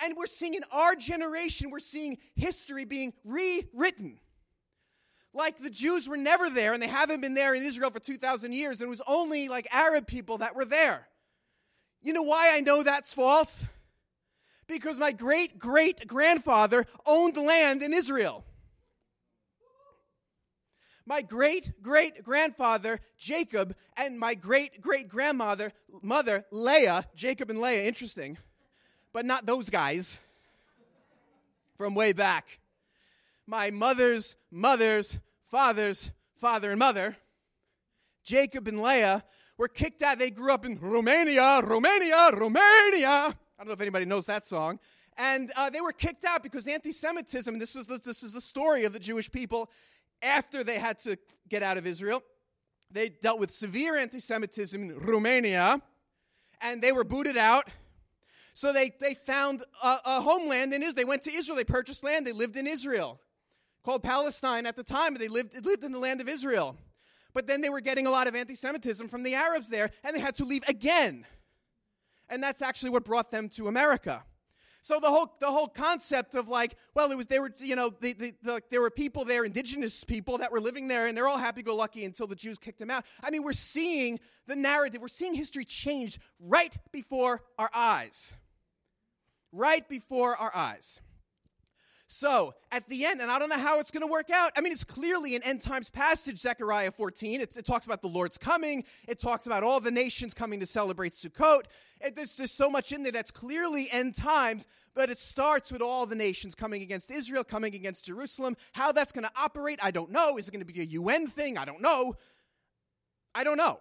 And 0.00 0.16
we're 0.16 0.26
seeing 0.26 0.54
in 0.54 0.64
our 0.72 0.96
generation, 0.96 1.70
we're 1.70 1.78
seeing 1.78 2.18
history 2.34 2.84
being 2.84 3.12
rewritten. 3.24 4.18
Like 5.34 5.58
the 5.58 5.70
Jews 5.70 6.08
were 6.08 6.16
never 6.16 6.50
there, 6.50 6.72
and 6.72 6.82
they 6.82 6.88
haven't 6.88 7.20
been 7.20 7.34
there 7.34 7.54
in 7.54 7.62
Israel 7.62 7.90
for 7.90 8.00
2,000 8.00 8.52
years, 8.52 8.80
and 8.80 8.86
it 8.86 8.90
was 8.90 9.02
only 9.06 9.48
like 9.48 9.66
Arab 9.70 10.06
people 10.06 10.38
that 10.38 10.54
were 10.54 10.64
there. 10.64 11.08
You 12.02 12.12
know 12.12 12.22
why 12.22 12.54
I 12.54 12.60
know 12.60 12.82
that's 12.82 13.14
false? 13.14 13.64
Because 14.66 14.98
my 14.98 15.12
great 15.12 15.58
great 15.58 16.06
grandfather 16.06 16.86
owned 17.06 17.36
land 17.36 17.82
in 17.82 17.92
Israel. 17.92 18.44
My 21.06 21.22
great 21.22 21.82
great 21.82 22.22
grandfather 22.22 23.00
Jacob 23.18 23.74
and 23.96 24.18
my 24.18 24.34
great 24.34 24.80
great 24.80 25.08
grandmother 25.08 25.72
mother 26.02 26.44
Leah, 26.50 27.06
Jacob 27.14 27.50
and 27.50 27.60
Leah, 27.60 27.84
interesting 27.84 28.38
but 29.12 29.24
not 29.26 29.46
those 29.46 29.70
guys 29.70 30.18
from 31.76 31.94
way 31.94 32.12
back. 32.12 32.58
My 33.46 33.70
mother's 33.70 34.36
mother's 34.50 35.18
father's 35.50 36.12
father 36.36 36.70
and 36.70 36.78
mother, 36.78 37.16
Jacob 38.24 38.68
and 38.68 38.80
Leah, 38.80 39.24
were 39.58 39.68
kicked 39.68 40.02
out. 40.02 40.18
They 40.18 40.30
grew 40.30 40.52
up 40.52 40.64
in 40.64 40.78
Romania, 40.80 41.60
Romania, 41.62 42.30
Romania. 42.32 43.08
I 43.08 43.34
don't 43.58 43.66
know 43.66 43.72
if 43.72 43.80
anybody 43.80 44.04
knows 44.04 44.26
that 44.26 44.46
song. 44.46 44.78
And 45.16 45.52
uh, 45.56 45.70
they 45.70 45.80
were 45.80 45.92
kicked 45.92 46.24
out 46.24 46.42
because 46.42 46.66
anti-Semitism. 46.66 47.58
This 47.58 47.74
was 47.74 47.86
this 47.86 48.22
is 48.22 48.32
the 48.32 48.40
story 48.40 48.84
of 48.84 48.92
the 48.92 48.98
Jewish 48.98 49.30
people 49.30 49.70
after 50.22 50.64
they 50.64 50.78
had 50.78 50.98
to 51.00 51.18
get 51.48 51.62
out 51.62 51.76
of 51.76 51.86
Israel. 51.86 52.22
They 52.90 53.08
dealt 53.08 53.38
with 53.38 53.50
severe 53.50 53.96
anti-Semitism 53.96 54.82
in 54.82 54.98
Romania, 54.98 55.80
and 56.60 56.80
they 56.80 56.92
were 56.92 57.04
booted 57.04 57.36
out. 57.36 57.68
So 58.54 58.72
they, 58.72 58.92
they 59.00 59.14
found 59.14 59.62
a, 59.82 59.98
a 60.04 60.20
homeland 60.20 60.72
in 60.74 60.82
Israel. 60.82 60.94
They 60.94 61.04
went 61.04 61.22
to 61.22 61.32
Israel. 61.32 61.56
They 61.56 61.64
purchased 61.64 62.04
land. 62.04 62.26
They 62.26 62.32
lived 62.32 62.56
in 62.56 62.66
Israel, 62.66 63.18
called 63.84 64.02
Palestine 64.02 64.66
at 64.66 64.76
the 64.76 64.82
time. 64.82 65.14
And 65.14 65.22
they 65.22 65.28
lived, 65.28 65.64
lived 65.64 65.84
in 65.84 65.92
the 65.92 65.98
land 65.98 66.20
of 66.20 66.28
Israel. 66.28 66.76
But 67.34 67.46
then 67.46 67.60
they 67.60 67.70
were 67.70 67.80
getting 67.80 68.06
a 68.06 68.10
lot 68.10 68.26
of 68.26 68.34
anti 68.34 68.54
Semitism 68.54 69.08
from 69.08 69.22
the 69.22 69.34
Arabs 69.34 69.68
there, 69.68 69.90
and 70.04 70.14
they 70.14 70.20
had 70.20 70.34
to 70.36 70.44
leave 70.44 70.62
again. 70.68 71.26
And 72.28 72.42
that's 72.42 72.62
actually 72.62 72.90
what 72.90 73.04
brought 73.04 73.30
them 73.30 73.48
to 73.50 73.68
America. 73.68 74.22
So 74.82 74.98
the 74.98 75.08
whole 75.08 75.32
the 75.40 75.50
whole 75.50 75.68
concept 75.68 76.34
of 76.34 76.48
like, 76.48 76.74
well, 76.94 77.10
it 77.10 77.16
was 77.16 77.26
they 77.28 77.38
were 77.38 77.52
you 77.58 77.76
know 77.76 77.90
the, 78.00 78.12
the, 78.12 78.34
the, 78.42 78.62
there 78.70 78.80
were 78.80 78.90
people 78.90 79.24
there, 79.24 79.44
indigenous 79.44 80.04
people 80.04 80.38
that 80.38 80.52
were 80.52 80.60
living 80.60 80.88
there, 80.88 81.06
and 81.06 81.16
they're 81.16 81.28
all 81.28 81.38
happy-go-lucky 81.38 82.04
until 82.04 82.26
the 82.26 82.34
Jews 82.34 82.58
kicked 82.58 82.80
them 82.80 82.90
out. 82.90 83.06
I 83.22 83.30
mean, 83.30 83.44
we're 83.44 83.52
seeing 83.52 84.18
the 84.46 84.56
narrative, 84.56 85.00
we're 85.00 85.08
seeing 85.08 85.34
history 85.34 85.64
change 85.64 86.18
right 86.40 86.76
before 86.90 87.42
our 87.58 87.70
eyes 87.72 88.34
right 89.52 89.86
before 89.88 90.36
our 90.36 90.54
eyes. 90.54 91.00
So, 92.12 92.52
at 92.70 92.86
the 92.90 93.06
end, 93.06 93.22
and 93.22 93.30
I 93.30 93.38
don't 93.38 93.48
know 93.48 93.58
how 93.58 93.80
it's 93.80 93.90
going 93.90 94.02
to 94.02 94.06
work 94.06 94.28
out. 94.28 94.52
I 94.54 94.60
mean, 94.60 94.70
it's 94.70 94.84
clearly 94.84 95.34
an 95.34 95.42
end 95.44 95.62
times 95.62 95.88
passage, 95.88 96.38
Zechariah 96.38 96.90
14. 96.90 97.40
It's, 97.40 97.56
it 97.56 97.64
talks 97.64 97.86
about 97.86 98.02
the 98.02 98.08
Lord's 98.08 98.36
coming, 98.36 98.84
it 99.08 99.18
talks 99.18 99.46
about 99.46 99.62
all 99.62 99.80
the 99.80 99.90
nations 99.90 100.34
coming 100.34 100.60
to 100.60 100.66
celebrate 100.66 101.14
Sukkot. 101.14 101.62
It, 102.02 102.14
there's, 102.14 102.36
there's 102.36 102.52
so 102.52 102.68
much 102.68 102.92
in 102.92 103.02
there 103.02 103.12
that's 103.12 103.30
clearly 103.30 103.90
end 103.90 104.14
times, 104.14 104.66
but 104.94 105.08
it 105.08 105.18
starts 105.18 105.72
with 105.72 105.80
all 105.80 106.04
the 106.04 106.14
nations 106.14 106.54
coming 106.54 106.82
against 106.82 107.10
Israel, 107.10 107.44
coming 107.44 107.74
against 107.74 108.04
Jerusalem. 108.04 108.58
How 108.72 108.92
that's 108.92 109.12
going 109.12 109.24
to 109.24 109.32
operate, 109.34 109.78
I 109.82 109.90
don't 109.90 110.10
know. 110.10 110.36
Is 110.36 110.48
it 110.48 110.52
going 110.52 110.64
to 110.64 110.70
be 110.70 110.80
a 110.80 110.84
UN 110.84 111.26
thing? 111.28 111.56
I 111.56 111.64
don't 111.64 111.80
know. 111.80 112.16
I 113.34 113.42
don't 113.42 113.56
know. 113.56 113.78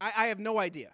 I, 0.00 0.12
I 0.16 0.26
have 0.26 0.40
no 0.40 0.58
idea. 0.58 0.90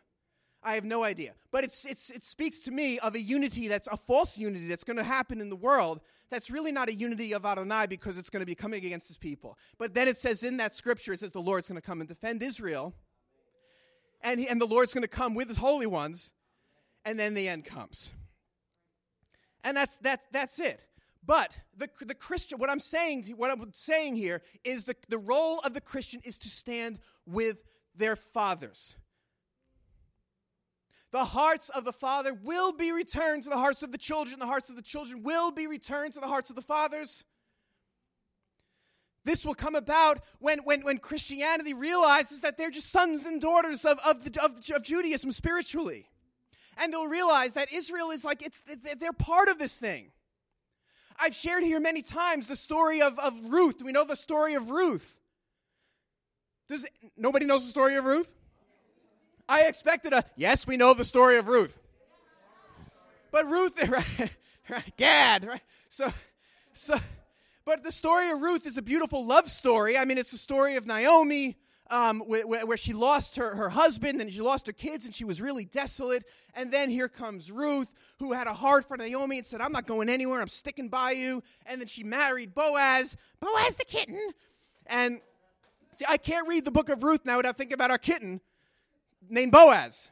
I 0.68 0.74
have 0.74 0.84
no 0.84 1.02
idea. 1.02 1.32
But 1.50 1.64
it's, 1.64 1.86
it's, 1.86 2.10
it 2.10 2.26
speaks 2.26 2.60
to 2.60 2.70
me 2.70 2.98
of 2.98 3.14
a 3.14 3.20
unity 3.20 3.68
that's 3.68 3.88
a 3.90 3.96
false 3.96 4.36
unity 4.36 4.68
that's 4.68 4.84
going 4.84 4.98
to 4.98 5.02
happen 5.02 5.40
in 5.40 5.48
the 5.48 5.56
world 5.56 6.00
that's 6.28 6.50
really 6.50 6.72
not 6.72 6.90
a 6.90 6.94
unity 6.94 7.32
of 7.32 7.46
Adonai 7.46 7.86
because 7.86 8.18
it's 8.18 8.28
going 8.28 8.42
to 8.42 8.46
be 8.46 8.54
coming 8.54 8.84
against 8.84 9.08
his 9.08 9.16
people. 9.16 9.56
But 9.78 9.94
then 9.94 10.08
it 10.08 10.18
says 10.18 10.42
in 10.42 10.58
that 10.58 10.74
scripture, 10.74 11.14
it 11.14 11.20
says 11.20 11.32
the 11.32 11.40
Lord's 11.40 11.68
going 11.68 11.80
to 11.80 11.86
come 11.86 12.00
and 12.00 12.08
defend 12.08 12.42
Israel. 12.42 12.92
And, 14.20 14.38
he, 14.38 14.46
and 14.46 14.60
the 14.60 14.66
Lord's 14.66 14.92
going 14.92 15.02
to 15.02 15.08
come 15.08 15.34
with 15.34 15.48
his 15.48 15.56
holy 15.56 15.86
ones. 15.86 16.32
And 17.02 17.18
then 17.18 17.32
the 17.32 17.48
end 17.48 17.64
comes. 17.64 18.12
And 19.64 19.74
that's, 19.74 19.96
that, 19.98 20.20
that's 20.32 20.58
it. 20.58 20.82
But 21.24 21.58
the, 21.78 21.88
the 22.02 22.14
Christian, 22.14 22.58
what 22.58 22.68
I'm 22.68 22.78
saying, 22.78 23.24
what 23.38 23.50
I'm 23.50 23.72
saying 23.72 24.16
here 24.16 24.42
is 24.64 24.84
the, 24.84 24.96
the 25.08 25.18
role 25.18 25.60
of 25.60 25.72
the 25.72 25.80
Christian 25.80 26.20
is 26.24 26.36
to 26.38 26.50
stand 26.50 26.98
with 27.24 27.56
their 27.96 28.16
fathers 28.16 28.96
the 31.10 31.24
hearts 31.24 31.70
of 31.70 31.84
the 31.84 31.92
father 31.92 32.34
will 32.34 32.72
be 32.72 32.92
returned 32.92 33.44
to 33.44 33.48
the 33.48 33.56
hearts 33.56 33.82
of 33.82 33.92
the 33.92 33.98
children. 33.98 34.38
The 34.38 34.46
hearts 34.46 34.68
of 34.68 34.76
the 34.76 34.82
children 34.82 35.22
will 35.22 35.50
be 35.50 35.66
returned 35.66 36.14
to 36.14 36.20
the 36.20 36.26
hearts 36.26 36.50
of 36.50 36.56
the 36.56 36.62
fathers. 36.62 37.24
This 39.24 39.44
will 39.44 39.54
come 39.54 39.74
about 39.74 40.20
when, 40.38 40.60
when, 40.60 40.82
when 40.82 40.98
Christianity 40.98 41.74
realizes 41.74 42.42
that 42.42 42.56
they're 42.56 42.70
just 42.70 42.90
sons 42.90 43.26
and 43.26 43.40
daughters 43.40 43.84
of, 43.84 43.98
of, 44.04 44.24
the, 44.24 44.42
of, 44.42 44.52
of 44.74 44.82
Judaism 44.82 45.32
spiritually. 45.32 46.06
And 46.76 46.92
they'll 46.92 47.08
realize 47.08 47.54
that 47.54 47.72
Israel 47.72 48.10
is 48.10 48.24
like, 48.24 48.42
it's, 48.42 48.62
they're 48.98 49.12
part 49.12 49.48
of 49.48 49.58
this 49.58 49.78
thing. 49.78 50.12
I've 51.18 51.34
shared 51.34 51.64
here 51.64 51.80
many 51.80 52.02
times 52.02 52.46
the 52.46 52.56
story 52.56 53.02
of, 53.02 53.18
of 53.18 53.34
Ruth. 53.50 53.82
We 53.82 53.92
know 53.92 54.04
the 54.04 54.14
story 54.14 54.54
of 54.54 54.70
Ruth. 54.70 55.18
Does 56.68 56.86
nobody 57.16 57.44
knows 57.44 57.64
the 57.64 57.70
story 57.70 57.96
of 57.96 58.04
Ruth? 58.04 58.32
I 59.48 59.62
expected 59.62 60.12
a 60.12 60.24
yes, 60.36 60.66
we 60.66 60.76
know 60.76 60.92
the 60.94 61.04
story 61.04 61.38
of 61.38 61.48
Ruth. 61.48 61.78
But 63.30 63.46
Ruth, 63.46 63.88
right, 63.88 64.30
right, 64.68 64.96
Gad, 64.96 65.46
right? 65.46 65.62
So, 65.88 66.12
so, 66.72 66.96
but 67.64 67.82
the 67.82 67.92
story 67.92 68.30
of 68.30 68.40
Ruth 68.40 68.66
is 68.66 68.76
a 68.76 68.82
beautiful 68.82 69.24
love 69.24 69.48
story. 69.48 69.96
I 69.96 70.04
mean, 70.04 70.18
it's 70.18 70.30
the 70.30 70.38
story 70.38 70.76
of 70.76 70.86
Naomi, 70.86 71.56
um, 71.90 72.20
where, 72.20 72.46
where, 72.46 72.76
she 72.76 72.92
lost 72.92 73.36
her, 73.36 73.54
her 73.54 73.70
husband 73.70 74.20
and 74.20 74.32
she 74.32 74.42
lost 74.42 74.66
her 74.66 74.72
kids 74.72 75.06
and 75.06 75.14
she 75.14 75.24
was 75.24 75.40
really 75.40 75.64
desolate. 75.64 76.24
And 76.54 76.70
then 76.70 76.90
here 76.90 77.08
comes 77.08 77.50
Ruth, 77.50 77.90
who 78.18 78.32
had 78.32 78.46
a 78.46 78.52
heart 78.52 78.86
for 78.86 78.96
Naomi 78.96 79.38
and 79.38 79.46
said, 79.46 79.62
I'm 79.62 79.72
not 79.72 79.86
going 79.86 80.10
anywhere, 80.10 80.40
I'm 80.40 80.48
sticking 80.48 80.88
by 80.88 81.12
you. 81.12 81.42
And 81.64 81.80
then 81.80 81.88
she 81.88 82.04
married 82.04 82.54
Boaz, 82.54 83.16
Boaz 83.40 83.76
the 83.76 83.86
kitten. 83.86 84.20
And 84.86 85.20
see, 85.94 86.04
I 86.06 86.18
can't 86.18 86.46
read 86.46 86.66
the 86.66 86.70
book 86.70 86.90
of 86.90 87.02
Ruth 87.02 87.24
now 87.24 87.38
without 87.38 87.56
thinking 87.56 87.74
about 87.74 87.90
our 87.90 87.98
kitten 87.98 88.40
named 89.28 89.52
Boaz. 89.52 90.10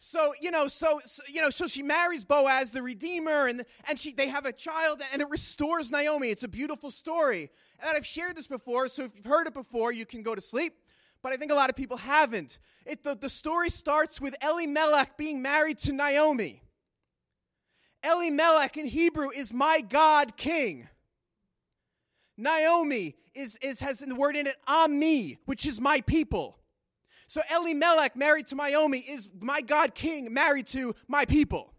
So 0.00 0.32
you 0.40 0.52
know, 0.52 0.68
so, 0.68 1.00
so, 1.04 1.22
you 1.28 1.42
know, 1.42 1.50
so 1.50 1.66
she 1.66 1.82
marries 1.82 2.24
Boaz, 2.24 2.70
the 2.70 2.82
Redeemer, 2.82 3.46
and 3.48 3.64
and 3.88 3.98
she 3.98 4.12
they 4.12 4.28
have 4.28 4.46
a 4.46 4.52
child, 4.52 5.02
and 5.12 5.20
it 5.20 5.28
restores 5.28 5.90
Naomi. 5.90 6.30
It's 6.30 6.44
a 6.44 6.48
beautiful 6.48 6.90
story, 6.90 7.50
and 7.80 7.96
I've 7.96 8.06
shared 8.06 8.36
this 8.36 8.46
before. 8.46 8.86
So 8.86 9.04
if 9.04 9.16
you've 9.16 9.24
heard 9.24 9.48
it 9.48 9.54
before, 9.54 9.92
you 9.92 10.06
can 10.06 10.22
go 10.22 10.34
to 10.34 10.40
sleep. 10.40 10.74
But 11.20 11.32
I 11.32 11.36
think 11.36 11.50
a 11.50 11.54
lot 11.54 11.68
of 11.68 11.74
people 11.74 11.96
haven't. 11.96 12.60
It, 12.86 13.02
the, 13.02 13.16
the 13.16 13.28
story 13.28 13.70
starts 13.70 14.20
with 14.20 14.36
Elimelech 14.40 15.16
being 15.16 15.42
married 15.42 15.78
to 15.78 15.92
Naomi. 15.92 16.62
Elimelech 18.04 18.76
in 18.76 18.86
Hebrew 18.86 19.30
is 19.30 19.52
my 19.52 19.80
God 19.80 20.36
king. 20.36 20.88
Naomi 22.36 23.16
is, 23.34 23.58
is 23.60 23.80
has 23.80 23.98
the 23.98 24.14
word 24.14 24.36
in 24.36 24.46
it, 24.46 24.54
Ami, 24.68 25.38
which 25.46 25.66
is 25.66 25.80
my 25.80 26.00
people. 26.02 26.56
So 27.28 27.42
Elimelech, 27.54 28.16
married 28.16 28.46
to 28.46 28.54
Naomi, 28.54 29.00
is 29.00 29.28
my 29.38 29.60
God 29.60 29.94
king 29.94 30.32
married 30.32 30.66
to 30.68 30.94
my 31.06 31.26
people. 31.26 31.74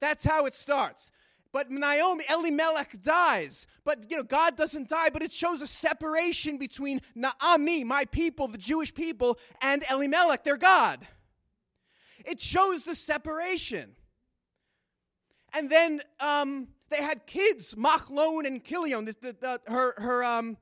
That's 0.00 0.22
how 0.22 0.44
it 0.44 0.52
starts. 0.52 1.10
But 1.50 1.70
Naomi, 1.70 2.24
Elimelech 2.28 3.00
dies. 3.00 3.66
But 3.84 4.10
you 4.10 4.18
know, 4.18 4.22
God 4.22 4.58
doesn't 4.58 4.90
die, 4.90 5.08
but 5.08 5.22
it 5.22 5.32
shows 5.32 5.62
a 5.62 5.66
separation 5.66 6.58
between 6.58 7.00
Naami, 7.16 7.86
my 7.86 8.04
people, 8.04 8.48
the 8.48 8.58
Jewish 8.58 8.92
people, 8.92 9.38
and 9.62 9.82
Elimelech, 9.90 10.44
their 10.44 10.58
God. 10.58 11.06
It 12.26 12.38
shows 12.38 12.82
the 12.82 12.94
separation. 12.94 13.92
And 15.54 15.70
then 15.70 16.02
um, 16.20 16.68
they 16.90 16.98
had 16.98 17.26
kids, 17.26 17.74
Machlon 17.76 18.46
and 18.46 18.62
Kilion. 18.62 19.06
The, 19.06 19.16
the, 19.22 19.36
the, 19.40 19.72
her, 19.72 19.94
her, 19.96 20.22
um, 20.22 20.58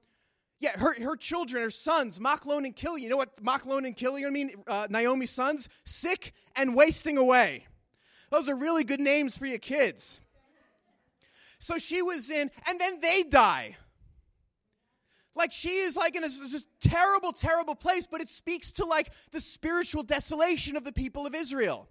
yeah, 0.63 0.79
her, 0.79 0.95
her 1.03 1.17
children, 1.17 1.65
her 1.65 1.71
sons, 1.71 2.21
Machlon 2.21 2.65
and 2.65 2.77
Kilion. 2.77 3.01
You 3.01 3.09
know 3.09 3.17
what 3.17 3.35
Machlon 3.43 3.85
and 3.85 3.97
Kilion 3.97 4.31
mean? 4.31 4.53
Uh, 4.69 4.87
Naomi's 4.89 5.31
sons? 5.31 5.69
Sick 5.85 6.35
and 6.55 6.77
wasting 6.77 7.19
away. 7.19 7.67
Those 8.31 8.49
are 8.49 8.55
really 8.55 8.85
good 8.85 9.01
names 9.01 9.37
for 9.37 9.45
your 9.45 9.59
kids. 9.59 10.21
So 11.59 11.79
she 11.79 12.01
was 12.01 12.31
in, 12.31 12.49
and 12.69 12.81
then 12.81 13.01
they 13.01 13.25
die. 13.25 13.77
Like 15.35 15.51
she 15.51 15.79
is 15.79 15.97
like 15.97 16.15
in 16.15 16.23
this, 16.23 16.39
this 16.39 16.65
terrible, 16.81 17.33
terrible 17.33 17.75
place, 17.75 18.07
but 18.07 18.21
it 18.21 18.31
speaks 18.31 18.71
to 18.73 18.85
like 18.85 19.11
the 19.33 19.41
spiritual 19.41 20.05
desolation 20.05 20.77
of 20.77 20.85
the 20.85 20.93
people 20.93 21.27
of 21.27 21.35
Israel. 21.35 21.89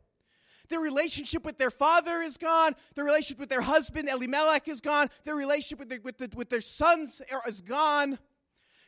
Their 0.70 0.80
relationship 0.80 1.44
with 1.44 1.58
their 1.58 1.72
father 1.72 2.22
is 2.22 2.38
gone. 2.38 2.74
Their 2.96 3.04
relationship 3.04 3.40
with 3.40 3.50
their 3.50 3.60
husband, 3.60 4.08
Elimelech, 4.08 4.70
is 4.70 4.80
gone. 4.80 5.10
Their 5.26 5.36
relationship 5.36 5.80
with, 5.80 5.90
the, 5.90 6.00
with, 6.00 6.18
the, 6.18 6.30
with 6.34 6.50
their 6.50 6.62
sons 6.62 7.22
is 7.46 7.60
gone. 7.60 8.18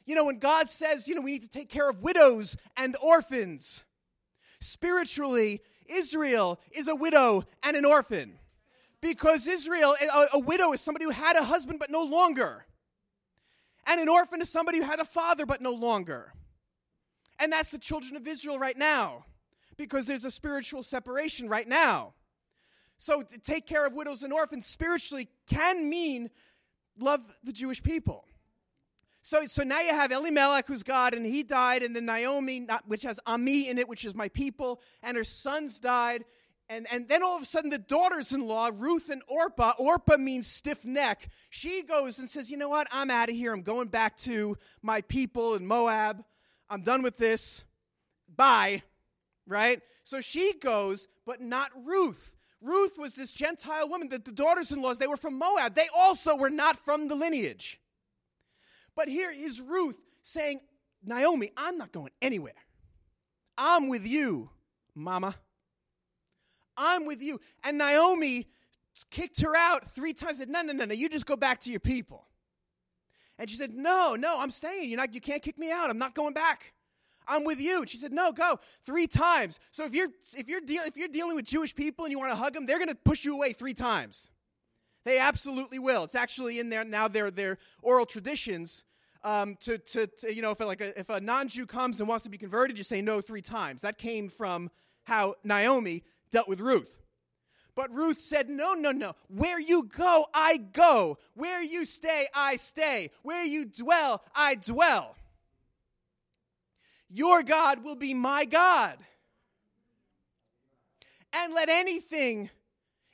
You 0.05 0.15
know, 0.15 0.25
when 0.25 0.39
God 0.39 0.69
says, 0.69 1.07
you 1.07 1.15
know, 1.15 1.21
we 1.21 1.31
need 1.33 1.43
to 1.43 1.49
take 1.49 1.69
care 1.69 1.89
of 1.89 2.01
widows 2.01 2.57
and 2.75 2.95
orphans, 3.01 3.83
spiritually, 4.59 5.61
Israel 5.85 6.59
is 6.71 6.87
a 6.87 6.95
widow 6.95 7.43
and 7.61 7.77
an 7.77 7.85
orphan. 7.85 8.33
Because 9.01 9.47
Israel, 9.47 9.95
a, 10.01 10.27
a 10.33 10.39
widow 10.39 10.71
is 10.73 10.81
somebody 10.81 11.05
who 11.05 11.11
had 11.11 11.35
a 11.35 11.43
husband 11.43 11.79
but 11.79 11.89
no 11.89 12.03
longer. 12.03 12.65
And 13.85 13.99
an 13.99 14.07
orphan 14.07 14.41
is 14.41 14.49
somebody 14.49 14.79
who 14.79 14.85
had 14.85 14.99
a 14.99 15.05
father 15.05 15.45
but 15.45 15.61
no 15.61 15.73
longer. 15.73 16.33
And 17.39 17.51
that's 17.51 17.71
the 17.71 17.79
children 17.79 18.15
of 18.15 18.27
Israel 18.27 18.57
right 18.57 18.77
now, 18.77 19.25
because 19.75 20.05
there's 20.05 20.23
a 20.23 20.31
spiritual 20.31 20.83
separation 20.83 21.49
right 21.49 21.67
now. 21.67 22.13
So, 22.97 23.21
to 23.21 23.37
take 23.39 23.67
care 23.67 23.85
of 23.85 23.93
widows 23.93 24.23
and 24.23 24.31
orphans 24.31 24.65
spiritually 24.65 25.27
can 25.49 25.89
mean 25.89 26.29
love 26.97 27.19
the 27.43 27.51
Jewish 27.51 27.83
people. 27.83 28.23
So, 29.25 29.45
so 29.45 29.63
now 29.63 29.79
you 29.79 29.91
have 29.91 30.11
Elimelech, 30.11 30.67
who's 30.67 30.83
God, 30.83 31.13
and 31.13 31.25
he 31.25 31.43
died, 31.43 31.81
and 31.81 31.95
then 31.95 32.05
Naomi, 32.05 32.67
which 32.85 33.03
has 33.03 33.21
Ami 33.25 33.69
in 33.69 33.77
it, 33.77 33.87
which 33.87 34.03
is 34.03 34.13
my 34.13 34.27
people, 34.27 34.81
and 35.01 35.15
her 35.15 35.23
sons 35.23 35.79
died. 35.79 36.25
And, 36.67 36.85
and 36.91 37.07
then 37.07 37.23
all 37.23 37.37
of 37.37 37.41
a 37.41 37.45
sudden, 37.45 37.69
the 37.69 37.77
daughters 37.77 38.33
in 38.33 38.45
law, 38.45 38.69
Ruth 38.73 39.09
and 39.09 39.21
Orpah, 39.27 39.73
Orpah 39.79 40.17
means 40.17 40.47
stiff 40.47 40.85
neck, 40.85 41.29
she 41.49 41.83
goes 41.83 42.19
and 42.19 42.29
says, 42.29 42.51
You 42.51 42.57
know 42.57 42.67
what? 42.67 42.87
I'm 42.91 43.09
out 43.09 43.29
of 43.29 43.35
here. 43.35 43.53
I'm 43.53 43.61
going 43.61 43.87
back 43.87 44.17
to 44.19 44.57
my 44.81 44.99
people 45.01 45.55
in 45.55 45.65
Moab. 45.65 46.23
I'm 46.69 46.81
done 46.81 47.01
with 47.01 47.15
this. 47.15 47.63
Bye. 48.35 48.83
Right? 49.47 49.81
So 50.03 50.19
she 50.19 50.53
goes, 50.59 51.07
but 51.25 51.39
not 51.39 51.71
Ruth. 51.85 52.35
Ruth 52.61 52.97
was 52.99 53.15
this 53.15 53.31
Gentile 53.31 53.87
woman. 53.87 54.09
The, 54.09 54.19
the 54.19 54.31
daughters 54.31 54.71
in 54.71 54.81
laws, 54.81 54.99
they 54.99 55.07
were 55.07 55.17
from 55.17 55.37
Moab. 55.37 55.75
They 55.75 55.87
also 55.95 56.35
were 56.35 56.49
not 56.49 56.77
from 56.77 57.07
the 57.07 57.15
lineage. 57.15 57.79
But 58.95 59.07
here 59.07 59.31
is 59.31 59.61
Ruth 59.61 59.99
saying, 60.21 60.59
Naomi, 61.03 61.51
I'm 61.57 61.77
not 61.77 61.91
going 61.91 62.11
anywhere. 62.21 62.53
I'm 63.57 63.89
with 63.89 64.05
you, 64.05 64.49
mama. 64.95 65.35
I'm 66.77 67.05
with 67.05 67.21
you. 67.21 67.39
And 67.63 67.77
Naomi 67.77 68.47
kicked 69.11 69.41
her 69.41 69.55
out 69.55 69.85
three 69.85 70.13
times, 70.13 70.37
said, 70.37 70.49
No, 70.49 70.61
no, 70.61 70.73
no, 70.73 70.85
no, 70.85 70.93
you 70.93 71.09
just 71.09 71.25
go 71.25 71.35
back 71.35 71.59
to 71.61 71.71
your 71.71 71.79
people. 71.79 72.27
And 73.37 73.49
she 73.49 73.55
said, 73.55 73.73
No, 73.73 74.15
no, 74.15 74.39
I'm 74.39 74.51
staying. 74.51 74.89
You're 74.89 74.97
not, 74.97 75.13
you 75.13 75.21
can't 75.21 75.41
kick 75.41 75.57
me 75.57 75.71
out. 75.71 75.89
I'm 75.89 75.97
not 75.97 76.15
going 76.15 76.33
back. 76.33 76.73
I'm 77.27 77.43
with 77.43 77.59
you. 77.59 77.81
And 77.81 77.89
she 77.89 77.97
said, 77.97 78.11
No, 78.11 78.31
go. 78.31 78.59
Three 78.85 79.07
times. 79.07 79.59
So 79.71 79.85
if 79.85 79.93
you're 79.93 80.09
if 80.35 80.47
you're 80.47 80.61
dealing 80.61 80.87
if 80.87 80.97
you're 80.97 81.07
dealing 81.07 81.35
with 81.35 81.45
Jewish 81.45 81.75
people 81.75 82.05
and 82.05 82.11
you 82.11 82.19
want 82.19 82.31
to 82.31 82.35
hug 82.35 82.53
them, 82.53 82.65
they're 82.65 82.79
gonna 82.79 82.95
push 82.95 83.23
you 83.23 83.35
away 83.35 83.53
three 83.53 83.73
times. 83.73 84.29
They 85.05 85.19
absolutely 85.19 85.79
will. 85.79 86.03
It's 86.03 86.15
actually 86.15 86.59
in 86.59 86.69
there 86.69 86.83
now. 86.83 87.07
Their 87.07 87.31
their 87.31 87.57
oral 87.81 88.05
traditions. 88.05 88.83
Um, 89.25 89.55
to, 89.61 89.77
to, 89.77 90.07
to, 90.07 90.35
you 90.35 90.41
know, 90.41 90.51
if 90.51 90.59
like 90.59 90.81
a, 90.81 90.99
if 90.99 91.09
a 91.09 91.21
non-Jew 91.21 91.65
comes 91.65 92.01
and 92.01 92.09
wants 92.09 92.25
to 92.25 92.29
be 92.29 92.37
converted, 92.37 92.77
you 92.77 92.83
say 92.83 93.01
no 93.01 93.21
three 93.21 93.41
times. 93.41 93.83
That 93.83 93.97
came 93.97 94.27
from 94.27 94.69
how 95.05 95.35
Naomi 95.45 96.03
dealt 96.29 96.49
with 96.49 96.59
Ruth. 96.59 96.93
But 97.75 97.93
Ruth 97.93 98.19
said, 98.19 98.49
No, 98.49 98.73
no, 98.73 98.91
no. 98.91 99.15
Where 99.27 99.59
you 99.59 99.83
go, 99.83 100.25
I 100.33 100.57
go. 100.57 101.17
Where 101.33 101.61
you 101.61 101.85
stay, 101.85 102.27
I 102.33 102.57
stay. 102.57 103.11
Where 103.23 103.45
you 103.45 103.65
dwell, 103.65 104.21
I 104.35 104.55
dwell. 104.55 105.15
Your 107.09 107.43
God 107.43 107.83
will 107.83 107.95
be 107.95 108.13
my 108.13 108.45
God. 108.45 108.97
And 111.31 111.53
let 111.53 111.69
anything 111.69 112.49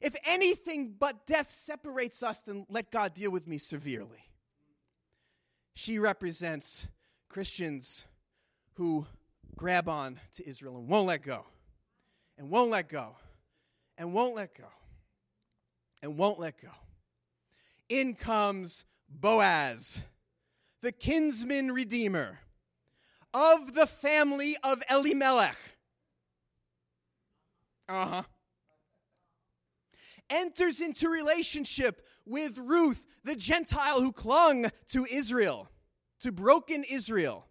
if 0.02 0.16
anything 0.26 0.96
but 0.98 1.28
death 1.28 1.52
separates 1.52 2.24
us, 2.24 2.42
then 2.42 2.66
let 2.70 2.92
God 2.92 3.14
deal 3.14 3.32
with 3.32 3.48
me 3.48 3.58
severely. 3.58 4.24
She 5.74 6.00
represents 6.00 6.88
Christians 7.28 8.06
who 8.74 9.06
grab 9.58 9.90
on 9.90 10.20
to 10.36 10.48
Israel 10.48 10.78
and 10.78 10.88
won't 10.88 11.08
let 11.08 11.22
go, 11.22 11.46
and 12.38 12.50
won't 12.50 12.72
let 12.72 12.88
go, 12.88 13.16
and 13.98 14.14
won't 14.14 14.36
let 14.36 14.56
go, 14.56 14.68
and 16.02 16.18
won't 16.18 16.40
let 16.40 16.62
go. 16.62 16.70
In 17.90 18.14
comes 18.16 18.86
Boaz, 19.10 20.04
the 20.82 20.94
kinsman 20.94 21.72
redeemer 21.72 22.40
of 23.34 23.74
the 23.74 23.88
family 23.88 24.56
of 24.64 24.82
Elimelech. 24.90 25.58
Uh 27.90 28.06
huh 28.06 28.24
enters 30.30 30.82
into 30.82 31.10
relationship 31.10 32.06
with 32.26 32.58
Ruth, 32.58 33.06
the 33.24 33.36
Gentile 33.36 34.02
who 34.02 34.12
clung 34.12 34.70
to 34.90 35.06
Israel, 35.06 35.70
to 36.22 36.32
broken 36.32 36.84
Israel. 36.84 37.46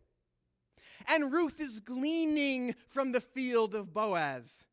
And 1.06 1.32
Ruth 1.32 1.60
is 1.60 1.80
gleaning 1.80 2.74
from 2.86 3.12
the 3.12 3.20
field 3.20 3.74
of 3.74 3.92
Boaz 3.94 4.66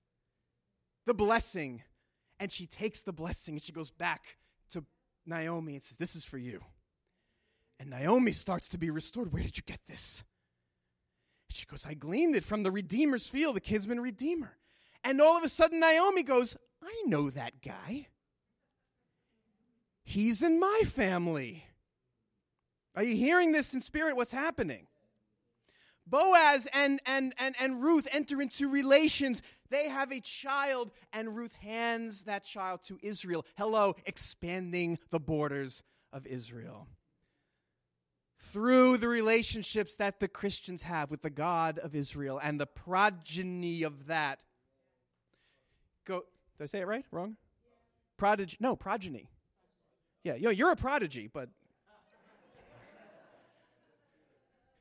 the 1.06 1.14
blessing. 1.14 1.82
And 2.40 2.52
she 2.52 2.66
takes 2.66 3.02
the 3.02 3.14
blessing 3.14 3.56
and 3.56 3.62
she 3.62 3.72
goes 3.72 3.92
back 3.92 4.38
to 4.72 4.84
Naomi 5.26 5.76
and 5.76 5.84
says, 5.84 5.98
This 5.98 6.16
is 6.16 6.24
for 6.24 6.38
you. 6.38 6.62
And 7.80 7.90
Naomi 7.90 8.32
starts 8.32 8.70
to 8.70 8.78
be 8.78 8.90
restored. 8.90 9.32
Where 9.32 9.44
did 9.44 9.58
you 9.58 9.64
get 9.66 9.80
this? 9.88 10.24
She 11.50 11.66
goes, 11.66 11.86
I 11.86 11.94
gleaned 11.94 12.36
it 12.36 12.44
from 12.44 12.64
the 12.64 12.72
Redeemer's 12.72 13.28
field, 13.28 13.56
the 13.56 13.62
kinsman 13.62 14.00
Redeemer. 14.00 14.58
And 15.04 15.22
all 15.22 15.38
of 15.38 15.44
a 15.44 15.50
sudden, 15.50 15.80
Naomi 15.80 16.24
goes, 16.24 16.58
I 16.86 17.04
know 17.08 17.30
that 17.32 17.62
guy. 17.64 18.08
He's 20.04 20.44
in 20.44 20.60
my 20.60 20.84
family. 20.86 21.66
Are 22.96 23.04
you 23.04 23.16
hearing 23.16 23.52
this 23.52 23.74
in 23.74 23.82
spirit? 23.82 24.16
What's 24.16 24.32
happening? 24.32 24.88
Boaz 26.08 26.68
and, 26.72 27.02
and, 27.06 27.34
and, 27.40 27.56
and 27.60 27.82
Ruth 27.82 28.08
enter 28.12 28.42
into 28.42 28.70
relations. 28.70 29.42
They 29.70 29.90
have 29.90 30.12
a 30.12 30.20
child, 30.20 30.92
and 31.12 31.36
Ruth 31.36 31.54
hands 31.56 32.24
that 32.26 32.44
child 32.44 32.82
to 32.84 33.00
Israel. 33.02 33.46
Hello, 33.58 33.96
expanding 34.06 35.00
the 35.10 35.20
borders 35.20 35.82
of 36.14 36.28
Israel. 36.28 36.88
Through 38.38 38.98
the 38.98 39.08
relationships 39.08 39.96
that 39.96 40.20
the 40.20 40.28
Christians 40.28 40.84
have 40.84 41.10
with 41.10 41.24
the 41.24 41.32
God 41.32 41.80
of 41.80 41.96
Israel 41.96 42.40
and 42.42 42.60
the 42.60 42.68
progeny 42.68 43.82
of 43.82 44.06
that. 44.06 44.40
Go, 46.06 46.26
did 46.58 46.64
I 46.64 46.68
say 46.68 46.80
it 46.80 46.88
right? 46.88 47.06
Wrong? 47.12 47.36
Prodigy. 48.18 48.58
No, 48.60 48.76
progeny. 48.76 49.30
Yeah, 50.24 50.36
yo, 50.36 50.50
you're 50.50 50.72
a 50.72 50.76
prodigy, 50.76 51.30
but 51.32 51.50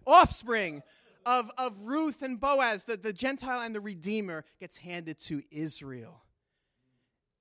offspring 0.06 0.82
of, 1.26 1.50
of 1.58 1.74
Ruth 1.80 2.22
and 2.22 2.38
Boaz, 2.38 2.84
the, 2.84 2.96
the 2.96 3.12
Gentile 3.12 3.60
and 3.60 3.74
the 3.74 3.80
Redeemer, 3.80 4.44
gets 4.60 4.76
handed 4.76 5.18
to 5.20 5.42
Israel. 5.50 6.22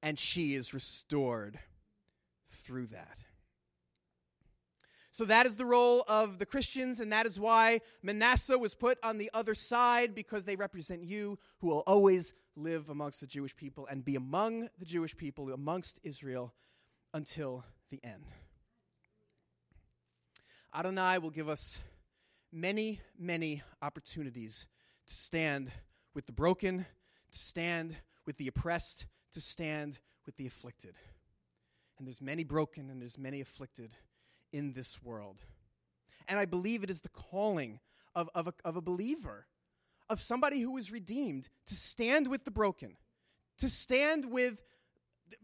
And 0.02 0.17
she 0.19 0.56
is 0.56 0.74
restored 0.74 1.60
through 2.48 2.88
that. 2.88 3.24
So 5.13 5.26
that 5.26 5.45
is 5.45 5.58
the 5.58 5.65
role 5.65 6.04
of 6.08 6.39
the 6.39 6.45
Christians, 6.47 6.99
and 6.99 7.13
that 7.13 7.28
is 7.28 7.39
why 7.39 7.82
Manasseh 8.02 8.58
was 8.58 8.73
put 8.73 8.97
on 9.04 9.19
the 9.19 9.30
other 9.32 9.54
side, 9.54 10.15
because 10.15 10.43
they 10.43 10.56
represent 10.56 11.04
you 11.04 11.38
who 11.60 11.67
will 11.67 11.84
always 11.86 12.34
live 12.56 12.89
amongst 12.89 13.21
the 13.21 13.28
Jewish 13.28 13.56
people 13.56 13.86
and 13.86 14.04
be 14.04 14.15
among 14.15 14.69
the 14.80 14.86
Jewish 14.86 15.15
people, 15.15 15.54
amongst 15.54 15.99
Israel, 16.02 16.52
until 17.13 17.63
the 17.91 17.99
end. 18.04 18.26
Adonai 20.73 21.19
will 21.19 21.30
give 21.30 21.47
us 21.47 21.80
many, 22.52 22.99
many 23.15 23.62
opportunities 23.84 24.65
to 25.06 25.13
stand 25.13 25.71
with 26.15 26.26
the 26.26 26.34
broken, 26.34 26.88
to 27.32 27.38
stand 27.38 27.95
with 28.26 28.38
the 28.38 28.47
oppressed, 28.47 29.06
to 29.34 29.39
stand 29.39 29.99
with 30.26 30.38
the 30.38 30.47
afflicted. 30.47 30.95
And 31.99 32.08
there's 32.08 32.19
many 32.19 32.43
broken 32.43 32.89
and 32.89 32.99
there's 32.99 33.19
many 33.19 33.41
afflicted 33.41 33.93
in 34.54 34.72
this 34.72 35.04
world. 35.04 35.42
And 36.28 36.39
I 36.39 36.46
believe 36.46 36.84
it 36.84 36.89
is 36.89 37.02
the 37.02 37.10
calling 37.10 37.80
of, 38.16 38.30
of, 38.34 38.48
a, 38.48 38.54
of 38.63 38.78
a 38.78 38.82
believer, 38.82 39.48
of 40.10 40.22
somebody 40.22 40.62
who 40.62 40.78
is 40.78 40.92
redeemed, 40.92 41.50
to 41.68 41.76
stand 41.76 42.28
with 42.28 42.46
the 42.46 42.52
broken, 42.52 42.96
to 43.58 43.68
stand 43.68 44.26
with 44.26 44.62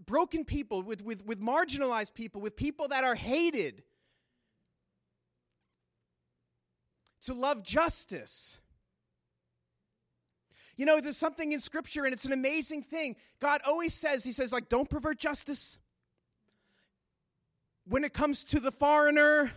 broken 0.06 0.46
people, 0.46 0.84
with, 0.84 1.04
with, 1.04 1.26
with 1.26 1.42
marginalized 1.42 2.14
people, 2.14 2.40
with 2.40 2.56
people 2.56 2.88
that 2.90 3.04
are 3.04 3.16
hated, 3.16 3.84
to 7.24 7.34
love 7.34 7.64
justice. 7.64 8.60
You 10.78 10.86
know, 10.86 11.02
there's 11.02 11.18
something 11.18 11.52
in 11.52 11.60
Scripture, 11.60 12.06
and 12.06 12.14
it's 12.14 12.24
an 12.24 12.32
amazing 12.32 12.84
thing. 12.84 13.18
God 13.42 13.62
always 13.66 13.94
says, 13.94 14.24
He 14.24 14.32
says, 14.32 14.54
like, 14.54 14.70
don't 14.70 14.90
pervert 14.90 15.20
justice. 15.20 15.78
When 17.90 18.04
it 18.04 18.14
comes 18.14 18.44
to 18.46 18.60
the 18.60 18.72
foreigner, 18.72 19.52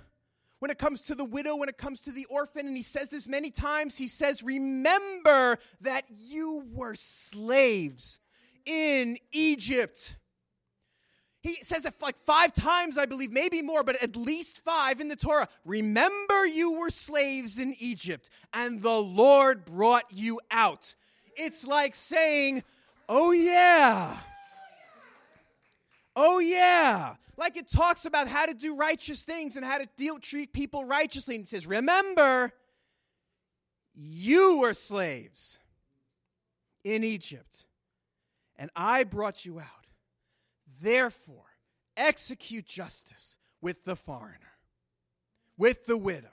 when 0.58 0.70
it 0.70 0.78
comes 0.78 1.02
to 1.02 1.14
the 1.14 1.24
widow, 1.24 1.54
when 1.54 1.68
it 1.68 1.76
comes 1.76 2.00
to 2.00 2.10
the 2.10 2.24
orphan, 2.26 2.66
and 2.66 2.76
He 2.76 2.82
says 2.82 3.10
this 3.10 3.28
many 3.28 3.50
times, 3.50 3.96
He 3.96 4.08
says, 4.08 4.42
remember 4.42 5.58
that 5.82 6.04
you 6.08 6.64
were 6.72 6.94
slaves 6.94 8.20
in 8.64 9.18
Egypt. 9.32 10.16
He 11.42 11.58
says 11.62 11.84
it 11.84 11.94
like 12.00 12.16
five 12.16 12.54
times, 12.54 12.96
I 12.96 13.04
believe, 13.04 13.32
maybe 13.32 13.60
more, 13.60 13.82
but 13.82 14.00
at 14.02 14.16
least 14.16 14.58
five 14.58 15.00
in 15.00 15.08
the 15.08 15.16
Torah. 15.16 15.48
Remember, 15.64 16.46
you 16.46 16.78
were 16.78 16.90
slaves 16.90 17.58
in 17.58 17.74
Egypt, 17.80 18.30
and 18.54 18.80
the 18.80 19.00
Lord 19.00 19.64
brought 19.64 20.04
you 20.10 20.40
out. 20.50 20.94
It's 21.36 21.66
like 21.66 21.94
saying, 21.94 22.62
Oh, 23.08 23.32
yeah. 23.32 24.16
Oh, 26.14 26.38
yeah. 26.38 27.14
Like 27.36 27.56
it 27.56 27.68
talks 27.68 28.04
about 28.04 28.28
how 28.28 28.46
to 28.46 28.54
do 28.54 28.76
righteous 28.76 29.22
things 29.22 29.56
and 29.56 29.64
how 29.64 29.78
to 29.78 29.88
deal, 29.96 30.18
treat 30.18 30.52
people 30.52 30.84
righteously. 30.84 31.36
And 31.36 31.44
it 31.44 31.48
says, 31.48 31.66
Remember, 31.66 32.52
you 33.94 34.58
were 34.58 34.74
slaves 34.74 35.58
in 36.84 37.04
Egypt, 37.04 37.66
and 38.56 38.70
I 38.76 39.04
brought 39.04 39.44
you 39.44 39.60
out. 39.60 39.66
Therefore, 40.80 41.44
execute 41.96 42.66
justice 42.66 43.36
with 43.60 43.84
the 43.84 43.96
foreigner, 43.96 44.38
with 45.56 45.86
the 45.86 45.96
widow, 45.96 46.28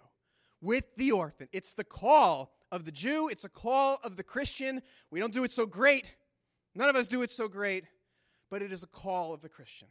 with 0.62 0.86
the 0.98 1.12
orphan. 1.12 1.48
It's 1.52 1.74
the 1.74 1.84
call 1.84 2.52
of 2.72 2.86
the 2.86 2.92
Jew, 2.92 3.30
it's 3.30 3.46
a 3.46 3.50
call 3.50 4.00
of 4.04 4.16
the 4.16 4.24
Christian. 4.24 4.82
We 5.12 5.20
don't 5.20 5.34
do 5.34 5.44
it 5.44 5.52
so 5.52 5.66
great. 5.66 6.14
None 6.76 6.90
of 6.90 6.96
us 6.96 7.08
do 7.08 7.24
it 7.24 7.32
so 7.32 7.48
great, 7.48 7.86
but 8.50 8.62
it 8.62 8.72
is 8.72 8.84
a 8.84 8.88
call 8.88 9.34
of 9.34 9.42
the 9.42 9.50
Christian. 9.50 9.88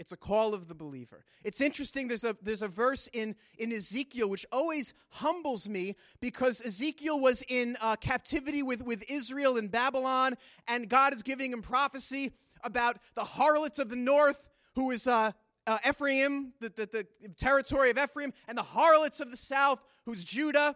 It's 0.00 0.12
a 0.12 0.16
call 0.16 0.54
of 0.54 0.66
the 0.66 0.74
believer. 0.74 1.26
It's 1.44 1.60
interesting, 1.60 2.08
there's 2.08 2.24
a, 2.24 2.34
there's 2.40 2.62
a 2.62 2.68
verse 2.68 3.06
in, 3.12 3.36
in 3.58 3.70
Ezekiel 3.70 4.30
which 4.30 4.46
always 4.50 4.94
humbles 5.10 5.68
me 5.68 5.94
because 6.20 6.62
Ezekiel 6.62 7.20
was 7.20 7.44
in 7.48 7.76
uh, 7.82 7.96
captivity 7.96 8.62
with, 8.62 8.82
with 8.82 9.04
Israel 9.10 9.58
in 9.58 9.68
Babylon, 9.68 10.38
and 10.66 10.88
God 10.88 11.12
is 11.12 11.22
giving 11.22 11.52
him 11.52 11.60
prophecy 11.60 12.32
about 12.64 12.96
the 13.14 13.24
harlots 13.24 13.78
of 13.78 13.90
the 13.90 13.96
north, 13.96 14.48
who 14.74 14.90
is 14.90 15.06
uh, 15.06 15.32
uh, 15.66 15.78
Ephraim, 15.86 16.54
the, 16.60 16.70
the, 16.70 17.06
the 17.20 17.28
territory 17.36 17.90
of 17.90 17.98
Ephraim, 17.98 18.32
and 18.48 18.56
the 18.56 18.62
harlots 18.62 19.20
of 19.20 19.30
the 19.30 19.36
south, 19.36 19.80
who's 20.06 20.24
Judah. 20.24 20.74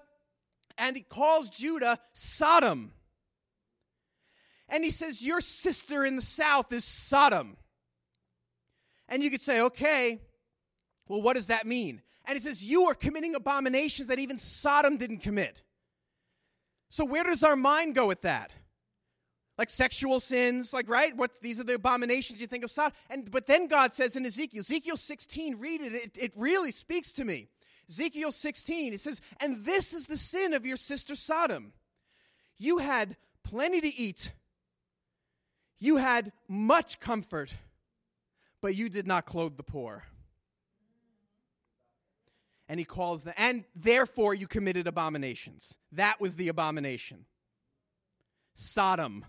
And 0.77 0.97
he 0.97 1.03
calls 1.03 1.49
Judah 1.49 1.99
Sodom. 2.13 2.93
And 4.69 4.85
he 4.85 4.91
says, 4.91 5.25
Your 5.25 5.41
sister 5.41 6.05
in 6.05 6.17
the 6.17 6.23
south 6.23 6.73
is 6.73 6.85
Sodom. 6.85 7.57
And 9.09 9.23
you 9.23 9.31
could 9.31 9.43
say, 9.43 9.61
okay, 9.61 10.21
well, 11.09 11.21
what 11.21 11.35
does 11.35 11.49
that 11.49 11.67
mean? 11.67 12.01
And 12.25 12.37
he 12.37 12.43
says, 12.43 12.65
You 12.65 12.85
are 12.85 12.95
committing 12.95 13.35
abominations 13.35 14.09
that 14.09 14.19
even 14.19 14.39
Sodom 14.39 14.97
didn't 14.97 15.19
commit. 15.19 15.63
So, 16.89 17.05
where 17.05 17.25
does 17.25 17.43
our 17.43 17.57
mind 17.57 17.95
go 17.95 18.07
with 18.07 18.23
that? 18.23 18.51
like 19.59 19.71
sexual 19.71 20.21
sins, 20.21 20.73
like 20.73 20.89
right? 20.89 21.17
What 21.17 21.41
these 21.41 21.61
are 21.61 21.65
the 21.65 21.75
abominations 21.75 22.41
you 22.41 22.47
think 22.47 22.65
of 22.65 22.71
Sodom. 22.71 22.93
And 23.11 23.31
but 23.31 23.47
then 23.47 23.69
God 23.69 23.93
says 23.93 24.17
in 24.17 24.27
Ezekiel, 24.27 24.61
Ezekiel 24.61 24.97
16, 24.97 25.59
read 25.59 25.81
it, 25.81 25.95
it, 25.95 26.19
it 26.19 26.33
really 26.37 26.71
speaks 26.71 27.13
to 27.15 27.25
me. 27.25 27.49
Ezekiel 27.89 28.33
16, 28.33 28.95
it 28.95 29.01
says, 29.01 29.21
and 29.41 29.65
this 29.65 29.93
is 29.93 30.07
the 30.07 30.17
sin 30.17 30.55
of 30.55 30.65
your 30.65 30.77
sister 30.77 31.15
Sodom. 31.15 31.73
You 32.57 32.79
had 32.79 33.17
plenty 33.43 33.81
to 33.81 33.95
eat, 33.95 34.33
you 35.85 35.99
had 35.99 36.33
much 36.49 36.99
comfort, 37.01 37.55
but 38.61 38.75
you 38.75 38.89
did 38.89 39.07
not 39.07 39.27
clothe 39.27 39.57
the 39.57 39.63
poor. 39.63 40.05
And 42.69 42.81
he 42.81 42.87
calls 42.87 43.25
them, 43.25 43.35
and 43.37 43.65
therefore 43.77 44.35
you 44.35 44.47
committed 44.47 44.87
abominations. 44.87 45.77
That 45.93 46.21
was 46.21 46.37
the 46.37 46.49
abomination. 46.49 47.27
Sodom. 48.55 49.25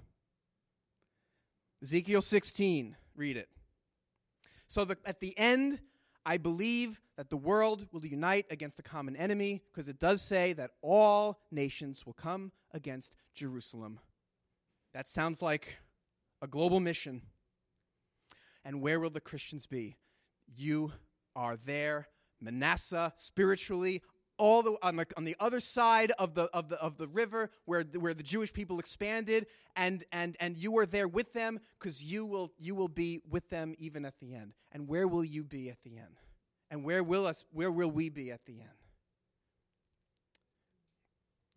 Ezekiel 1.84 2.22
16, 2.22 2.96
read 3.16 3.36
it. 3.36 3.50
So 4.68 4.86
the, 4.86 4.98
at 5.06 5.20
the 5.20 5.38
end, 5.38 5.80
I 6.26 6.38
believe 6.38 7.02
that 7.18 7.30
the 7.30 7.38
world 7.38 7.86
will 7.92 8.06
unite 8.06 8.46
against 8.50 8.78
the 8.78 8.84
common 8.84 9.16
enemy 9.16 9.62
because 9.72 9.90
it 9.90 10.00
does 10.00 10.22
say 10.22 10.54
that 10.54 10.72
all 10.82 11.42
nations 11.52 12.06
will 12.06 12.14
come 12.14 12.52
against 12.72 13.18
Jerusalem. 13.36 14.00
That 14.94 15.10
sounds 15.10 15.42
like 15.42 15.78
a 16.46 16.48
global 16.48 16.80
mission. 16.80 17.24
And 18.64 18.82
where 18.82 19.00
will 19.00 19.10
the 19.10 19.20
Christians 19.20 19.66
be? 19.66 19.98
You 20.56 20.94
are 21.36 21.58
there. 21.66 22.08
Manasseh, 22.40 23.12
spiritually, 23.16 24.02
all 24.38 24.62
the 24.62 24.76
on, 24.82 24.96
the 24.96 25.08
on 25.18 25.24
the 25.24 25.36
other 25.40 25.60
side 25.60 26.12
of 26.20 26.36
the 26.36 26.44
of 26.54 26.70
the 26.70 26.76
of 26.78 26.98
the 26.98 27.08
river 27.08 27.50
where 27.66 27.84
the, 27.84 28.00
where 28.00 28.14
the 28.14 28.24
Jewish 28.24 28.52
people 28.52 28.80
expanded 28.80 29.48
and 29.76 30.04
and 30.12 30.36
and 30.40 30.58
you 30.58 30.78
are 30.78 30.86
there 30.86 31.08
with 31.08 31.32
them 31.34 31.60
because 31.80 32.04
you 32.04 32.26
will 32.26 32.52
you 32.60 32.76
will 32.76 32.90
be 32.90 33.22
with 33.30 33.50
them 33.50 33.74
even 33.78 34.04
at 34.04 34.20
the 34.20 34.36
end 34.36 34.54
and 34.74 34.90
where 34.90 35.08
will 35.08 35.24
you 35.24 35.44
be 35.44 35.70
at 35.70 35.78
the 35.84 35.98
end 35.98 36.20
and 36.70 36.84
where 36.84 37.02
will 37.02 37.26
us 37.26 37.46
where 37.54 37.72
will 37.72 37.90
we 37.90 38.10
be 38.10 38.30
at 38.30 38.44
the 38.46 38.60
end 38.60 38.82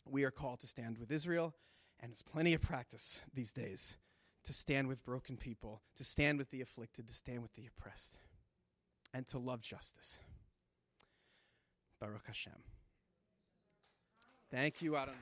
we 0.05 0.23
are 0.23 0.31
called 0.31 0.61
to 0.61 0.69
stand 0.69 0.99
with 0.99 1.11
Israel 1.11 1.57
and 1.99 2.13
it's 2.13 2.23
plenty 2.23 2.55
of 2.55 2.61
practice 2.61 3.23
these 3.35 3.51
days 3.51 3.97
to 4.49 4.55
stand 4.55 4.89
with 4.89 5.05
broken 5.05 5.37
people 5.37 5.83
to 5.95 6.03
stand 6.03 6.39
with 6.39 6.51
the 6.51 6.63
afflicted 6.63 7.07
to 7.07 7.13
stand 7.13 7.43
with 7.43 7.53
the 7.53 7.67
oppressed 7.67 8.17
and 9.13 9.27
to 9.27 9.39
love 9.39 9.61
justice 9.61 10.19
Baruch 12.01 12.27
Hashem. 12.27 12.53
Thank 14.51 14.81
you, 14.81 14.97
Adam. 14.97 15.15